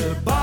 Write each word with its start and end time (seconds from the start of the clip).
De 0.00 0.14
bouw, 0.24 0.39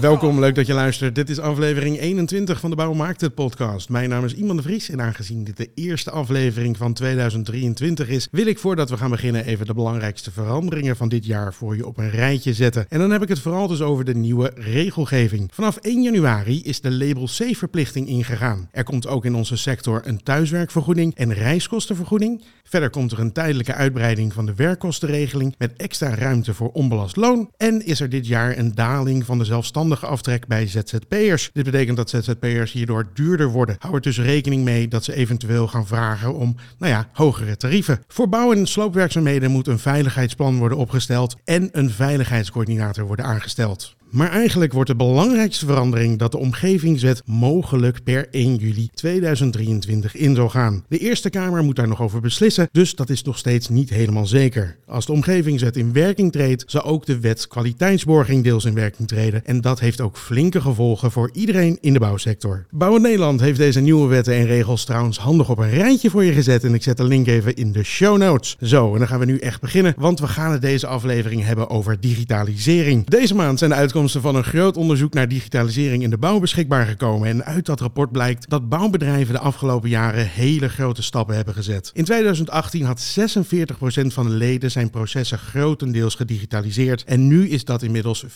Welkom, 0.00 0.40
leuk 0.40 0.54
dat 0.54 0.66
je 0.66 0.72
luistert. 0.72 1.14
Dit 1.14 1.30
is 1.30 1.40
aflevering 1.40 2.00
21 2.00 2.60
van 2.60 2.70
de 2.70 2.76
Bouwmarkt 2.76 3.20
het 3.20 3.34
podcast. 3.34 3.88
Mijn 3.88 4.08
naam 4.08 4.24
is 4.24 4.34
Iman 4.34 4.56
de 4.56 4.62
Vries 4.62 4.90
en 4.90 5.00
aangezien 5.00 5.44
dit 5.44 5.56
de 5.56 5.70
eerste 5.74 6.10
aflevering 6.10 6.76
van 6.76 6.92
2023 6.92 8.08
is, 8.08 8.28
wil 8.30 8.46
ik 8.46 8.58
voordat 8.58 8.90
we 8.90 8.96
gaan 8.96 9.10
beginnen 9.10 9.44
even 9.44 9.66
de 9.66 9.74
belangrijkste 9.74 10.30
veranderingen 10.30 10.96
van 10.96 11.08
dit 11.08 11.26
jaar 11.26 11.54
voor 11.54 11.76
je 11.76 11.86
op 11.86 11.98
een 11.98 12.10
rijtje 12.10 12.54
zetten. 12.54 12.86
En 12.88 12.98
dan 12.98 13.10
heb 13.10 13.22
ik 13.22 13.28
het 13.28 13.38
vooral 13.38 13.66
dus 13.66 13.80
over 13.80 14.04
de 14.04 14.14
nieuwe 14.14 14.52
regelgeving. 14.54 15.50
Vanaf 15.52 15.76
1 15.76 16.02
januari 16.02 16.62
is 16.62 16.80
de 16.80 16.92
Label 16.92 17.24
C 17.24 17.56
verplichting 17.56 18.08
ingegaan. 18.08 18.68
Er 18.72 18.84
komt 18.84 19.06
ook 19.06 19.24
in 19.24 19.34
onze 19.34 19.56
sector 19.56 20.00
een 20.04 20.22
thuiswerkvergoeding 20.22 21.14
en 21.14 21.32
reiskostenvergoeding. 21.32 22.42
Verder 22.64 22.90
komt 22.90 23.12
er 23.12 23.18
een 23.18 23.32
tijdelijke 23.32 23.74
uitbreiding 23.74 24.32
van 24.32 24.46
de 24.46 24.54
werkkostenregeling 24.54 25.54
met 25.58 25.72
extra 25.76 26.14
ruimte 26.14 26.54
voor 26.54 26.70
onbelast 26.70 27.16
loon. 27.16 27.50
En 27.56 27.86
is 27.86 28.00
er 28.00 28.08
dit 28.08 28.26
jaar 28.26 28.58
een 28.58 28.74
daling 28.74 29.24
van 29.24 29.38
de 29.38 29.44
zelfstandige 29.44 29.84
aftrek 30.04 30.46
bij 30.46 30.66
ZZP'ers. 30.66 31.50
Dit 31.52 31.64
betekent 31.64 31.96
dat 31.96 32.10
ZZP'ers 32.10 32.72
hierdoor 32.72 33.08
duurder 33.14 33.48
worden. 33.48 33.76
Hou 33.78 33.94
er 33.94 34.00
dus 34.00 34.18
rekening 34.18 34.64
mee 34.64 34.88
dat 34.88 35.04
ze 35.04 35.14
eventueel 35.14 35.68
gaan 35.68 35.86
vragen 35.86 36.34
om, 36.34 36.56
nou 36.78 36.92
ja, 36.92 37.08
hogere 37.12 37.56
tarieven. 37.56 38.02
Voor 38.08 38.28
bouw- 38.28 38.52
en 38.52 38.66
sloopwerkzaamheden 38.66 39.50
moet 39.50 39.66
een 39.66 39.78
veiligheidsplan 39.78 40.58
worden 40.58 40.78
opgesteld 40.78 41.36
en 41.44 41.68
een 41.72 41.90
veiligheidscoördinator 41.90 43.06
worden 43.06 43.24
aangesteld. 43.24 43.96
Maar 44.10 44.30
eigenlijk 44.30 44.72
wordt 44.72 44.90
de 44.90 44.96
belangrijkste 44.96 45.66
verandering 45.66 46.18
dat 46.18 46.32
de 46.32 46.38
omgevingswet 46.38 47.22
mogelijk 47.24 48.02
per 48.04 48.28
1 48.30 48.56
juli 48.56 48.88
2023 48.94 50.16
in 50.16 50.34
zal 50.34 50.48
gaan. 50.48 50.84
De 50.88 50.98
Eerste 50.98 51.30
Kamer 51.30 51.64
moet 51.64 51.76
daar 51.76 51.88
nog 51.88 52.02
over 52.02 52.20
beslissen, 52.20 52.68
dus 52.72 52.94
dat 52.94 53.10
is 53.10 53.22
nog 53.22 53.38
steeds 53.38 53.68
niet 53.68 53.90
helemaal 53.90 54.26
zeker. 54.26 54.76
Als 54.86 55.06
de 55.06 55.12
omgevingswet 55.12 55.76
in 55.76 55.92
werking 55.92 56.32
treedt, 56.32 56.64
zal 56.66 56.82
ook 56.84 57.06
de 57.06 57.20
wet 57.20 57.48
kwaliteitsborging 57.48 58.44
deels 58.44 58.64
in 58.64 58.74
werking 58.74 59.08
treden. 59.08 59.44
En 59.44 59.60
dat 59.60 59.80
heeft 59.80 60.00
ook 60.00 60.16
flinke 60.18 60.60
gevolgen 60.60 61.10
voor 61.10 61.30
iedereen 61.32 61.78
in 61.80 61.92
de 61.92 61.98
bouwsector. 61.98 62.66
Bouwen 62.70 63.02
Nederland 63.02 63.40
heeft 63.40 63.58
deze 63.58 63.80
nieuwe 63.80 64.08
wetten 64.08 64.34
en 64.34 64.46
regels 64.46 64.84
trouwens 64.84 65.18
handig 65.18 65.50
op 65.50 65.58
een 65.58 65.70
rijtje 65.70 66.10
voor 66.10 66.24
je 66.24 66.32
gezet. 66.32 66.64
En 66.64 66.74
ik 66.74 66.82
zet 66.82 66.96
de 66.96 67.04
link 67.04 67.26
even 67.26 67.56
in 67.56 67.72
de 67.72 67.84
show 67.84 68.18
notes. 68.18 68.56
Zo, 68.62 68.92
en 68.92 68.98
dan 68.98 69.08
gaan 69.08 69.18
we 69.18 69.24
nu 69.24 69.38
echt 69.38 69.60
beginnen, 69.60 69.94
want 69.96 70.20
we 70.20 70.26
gaan 70.26 70.52
het 70.52 70.62
deze 70.62 70.86
aflevering 70.86 71.44
hebben 71.44 71.70
over 71.70 72.00
digitalisering. 72.00 73.06
Deze 73.06 73.34
maand 73.34 73.58
zijn 73.58 73.70
de 73.70 73.76
uitkomsten 73.76 73.95
van 74.04 74.34
een 74.34 74.44
groot 74.44 74.76
onderzoek 74.76 75.14
naar 75.14 75.28
digitalisering 75.28 76.02
in 76.02 76.10
de 76.10 76.18
bouw 76.18 76.38
beschikbaar 76.38 76.86
gekomen. 76.86 77.28
En 77.28 77.44
uit 77.44 77.66
dat 77.66 77.80
rapport 77.80 78.12
blijkt 78.12 78.50
dat 78.50 78.68
bouwbedrijven 78.68 79.34
de 79.34 79.40
afgelopen 79.40 79.88
jaren 79.88 80.28
hele 80.28 80.68
grote 80.68 81.02
stappen 81.02 81.36
hebben 81.36 81.54
gezet. 81.54 81.90
In 81.94 82.04
2018 82.04 82.84
had 82.84 83.16
46% 83.18 84.06
van 84.06 84.26
de 84.26 84.32
leden 84.32 84.70
zijn 84.70 84.90
processen 84.90 85.38
grotendeels 85.38 86.14
gedigitaliseerd. 86.14 87.04
En 87.04 87.26
nu 87.26 87.48
is 87.48 87.64
dat 87.64 87.82
inmiddels 87.82 88.24
74%. 88.26 88.28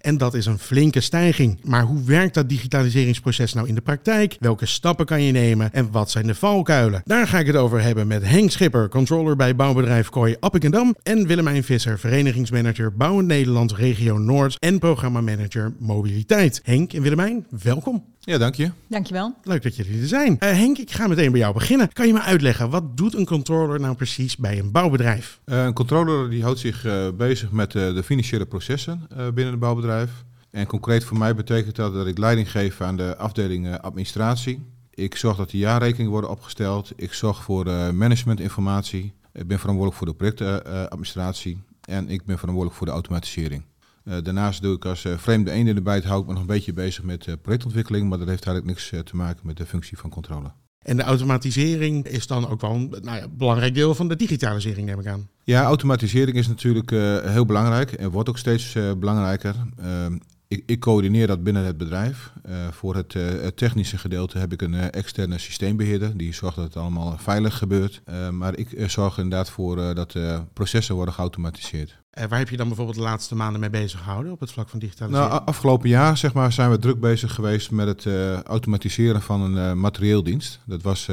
En 0.00 0.18
dat 0.18 0.34
is 0.34 0.46
een 0.46 0.58
flinke 0.58 1.00
stijging. 1.00 1.58
Maar 1.62 1.82
hoe 1.82 2.04
werkt 2.04 2.34
dat 2.34 2.48
digitaliseringsproces 2.48 3.52
nou 3.52 3.68
in 3.68 3.74
de 3.74 3.80
praktijk? 3.80 4.36
Welke 4.40 4.66
stappen 4.66 5.06
kan 5.06 5.22
je 5.22 5.32
nemen? 5.32 5.72
En 5.72 5.90
wat 5.90 6.10
zijn 6.10 6.26
de 6.26 6.34
valkuilen? 6.34 7.02
Daar 7.04 7.26
ga 7.26 7.38
ik 7.38 7.46
het 7.46 7.56
over 7.56 7.82
hebben 7.82 8.06
met 8.06 8.22
Henk 8.26 8.50
Schipper, 8.50 8.88
controller 8.88 9.36
bij 9.36 9.56
bouwbedrijf 9.56 10.08
Kooi 10.08 10.36
Appingedam. 10.40 10.94
En 11.02 11.26
Willemijn 11.26 11.64
Visser, 11.64 11.98
verenigingsmanager 11.98 12.96
Bouwen 12.96 13.26
Nederland 13.26 13.72
Regio 13.72 14.18
Noord 14.28 14.58
en 14.58 14.78
programmamanager 14.78 15.72
Mobiliteit. 15.78 16.60
Henk 16.64 16.92
en 16.92 17.02
Willemijn, 17.02 17.46
welkom. 17.62 18.04
Ja, 18.20 18.38
dank 18.38 18.54
je. 18.54 18.70
Dankjewel. 18.88 19.34
Leuk 19.42 19.62
dat 19.62 19.76
jullie 19.76 20.00
er 20.00 20.06
zijn. 20.08 20.38
Eh, 20.38 20.50
Henk, 20.50 20.78
ik 20.78 20.90
ga 20.90 21.06
meteen 21.06 21.30
bij 21.30 21.40
jou 21.40 21.54
beginnen. 21.54 21.92
Kan 21.92 22.06
je 22.06 22.12
me 22.12 22.20
uitleggen, 22.20 22.70
wat 22.70 22.96
doet 22.96 23.14
een 23.14 23.26
controller 23.26 23.80
nou 23.80 23.94
precies 23.96 24.36
bij 24.36 24.58
een 24.58 24.70
bouwbedrijf? 24.70 25.40
Eh, 25.44 25.64
een 25.64 25.72
controller 25.72 26.30
die 26.30 26.42
houdt 26.42 26.58
zich 26.58 26.84
eh, 26.84 27.08
bezig 27.16 27.50
met 27.50 27.74
eh, 27.74 27.94
de 27.94 28.02
financiële 28.02 28.46
processen 28.46 29.06
eh, 29.10 29.28
binnen 29.34 29.52
een 29.52 29.58
bouwbedrijf. 29.58 30.10
En 30.50 30.66
concreet 30.66 31.04
voor 31.04 31.18
mij 31.18 31.34
betekent 31.34 31.76
dat 31.76 31.94
dat 31.94 32.06
ik 32.06 32.18
leiding 32.18 32.50
geef 32.50 32.80
aan 32.80 32.96
de 32.96 33.16
afdeling 33.16 33.66
eh, 33.66 33.74
administratie. 33.74 34.66
Ik 34.90 35.16
zorg 35.16 35.36
dat 35.36 35.50
de 35.50 35.58
jaarrekeningen 35.58 36.10
worden 36.10 36.30
opgesteld. 36.30 36.92
Ik 36.96 37.12
zorg 37.12 37.42
voor 37.42 37.66
eh, 37.66 37.90
managementinformatie. 37.90 39.12
Ik 39.32 39.46
ben 39.46 39.58
verantwoordelijk 39.58 39.96
voor 39.96 40.06
de 40.06 40.14
projectadministratie. 40.14 41.62
en 41.80 42.08
ik 42.08 42.24
ben 42.24 42.38
verantwoordelijk 42.38 42.76
voor 42.76 42.86
de 42.86 42.92
automatisering. 42.92 43.62
Eh, 44.08 44.16
daarnaast 44.22 44.62
doe 44.62 44.76
ik 44.76 44.84
als 44.84 45.04
eh, 45.04 45.18
vreemde 45.18 45.50
eend 45.50 45.68
in 45.68 45.74
de 45.74 45.82
bijt 45.82 46.04
hou 46.04 46.20
ik 46.20 46.26
me 46.26 46.32
nog 46.32 46.40
een 46.40 46.46
beetje 46.46 46.72
bezig 46.72 47.04
met 47.04 47.26
eh, 47.26 47.34
projectontwikkeling. 47.42 48.08
Maar 48.08 48.18
dat 48.18 48.28
heeft 48.28 48.46
eigenlijk 48.46 48.76
niks 48.76 49.04
te 49.04 49.16
maken 49.16 49.46
met 49.46 49.56
de 49.56 49.66
functie 49.66 49.98
van 49.98 50.10
controller. 50.10 50.52
En 50.78 50.96
de 50.96 51.02
automatisering 51.02 52.06
is 52.06 52.26
dan 52.26 52.48
ook 52.48 52.60
wel 52.60 52.74
een 52.74 52.94
nou 53.02 53.16
ja, 53.16 53.28
belangrijk 53.28 53.74
deel 53.74 53.94
van 53.94 54.08
de 54.08 54.16
digitalisering, 54.16 54.86
neem 54.86 55.00
ik 55.00 55.06
aan. 55.06 55.28
Ja, 55.44 55.62
automatisering 55.62 56.36
is 56.36 56.48
natuurlijk 56.48 56.90
heel 57.24 57.44
belangrijk 57.44 57.92
en 57.92 58.10
wordt 58.10 58.28
ook 58.28 58.38
steeds 58.38 58.72
belangrijker. 58.98 59.54
Ehm, 59.76 60.18
ik, 60.48 60.62
ik 60.66 60.80
coördineer 60.80 61.26
dat 61.26 61.42
binnen 61.42 61.64
het 61.64 61.76
bedrijf. 61.76 62.32
Eh, 62.42 62.54
voor 62.70 62.94
het, 62.94 63.14
eh, 63.14 63.24
het 63.24 63.56
technische 63.56 63.98
gedeelte 63.98 64.38
heb 64.38 64.52
ik 64.52 64.62
een 64.62 64.74
eh, 64.74 64.86
externe 64.90 65.38
systeembeheerder 65.38 66.16
die 66.16 66.34
zorgt 66.34 66.56
dat 66.56 66.64
het 66.64 66.76
allemaal 66.76 67.16
veilig 67.18 67.58
gebeurt. 67.58 68.02
Maar 68.30 68.56
ik 68.56 68.84
zorg 68.86 69.18
inderdaad 69.18 69.50
voor 69.50 69.94
dat 69.94 70.16
processen 70.52 70.94
worden 70.94 71.14
geautomatiseerd. 71.14 71.96
Waar 72.28 72.38
heb 72.38 72.48
je 72.48 72.56
dan 72.56 72.66
bijvoorbeeld 72.66 72.96
de 72.96 73.02
laatste 73.02 73.34
maanden 73.34 73.60
mee 73.60 73.70
bezig 73.70 74.00
gehouden 74.00 74.32
op 74.32 74.40
het 74.40 74.52
vlak 74.52 74.68
van 74.68 74.78
digitalisering? 74.78 75.30
Nou, 75.30 75.46
afgelopen 75.46 75.88
jaar 75.88 76.16
zeg 76.16 76.32
maar, 76.32 76.52
zijn 76.52 76.70
we 76.70 76.78
druk 76.78 77.00
bezig 77.00 77.34
geweest 77.34 77.70
met 77.70 77.86
het 77.86 78.06
automatiseren 78.46 79.22
van 79.22 79.56
een 79.56 79.80
materieeldienst. 79.80 80.60
Dat 80.66 80.82
was 80.82 81.08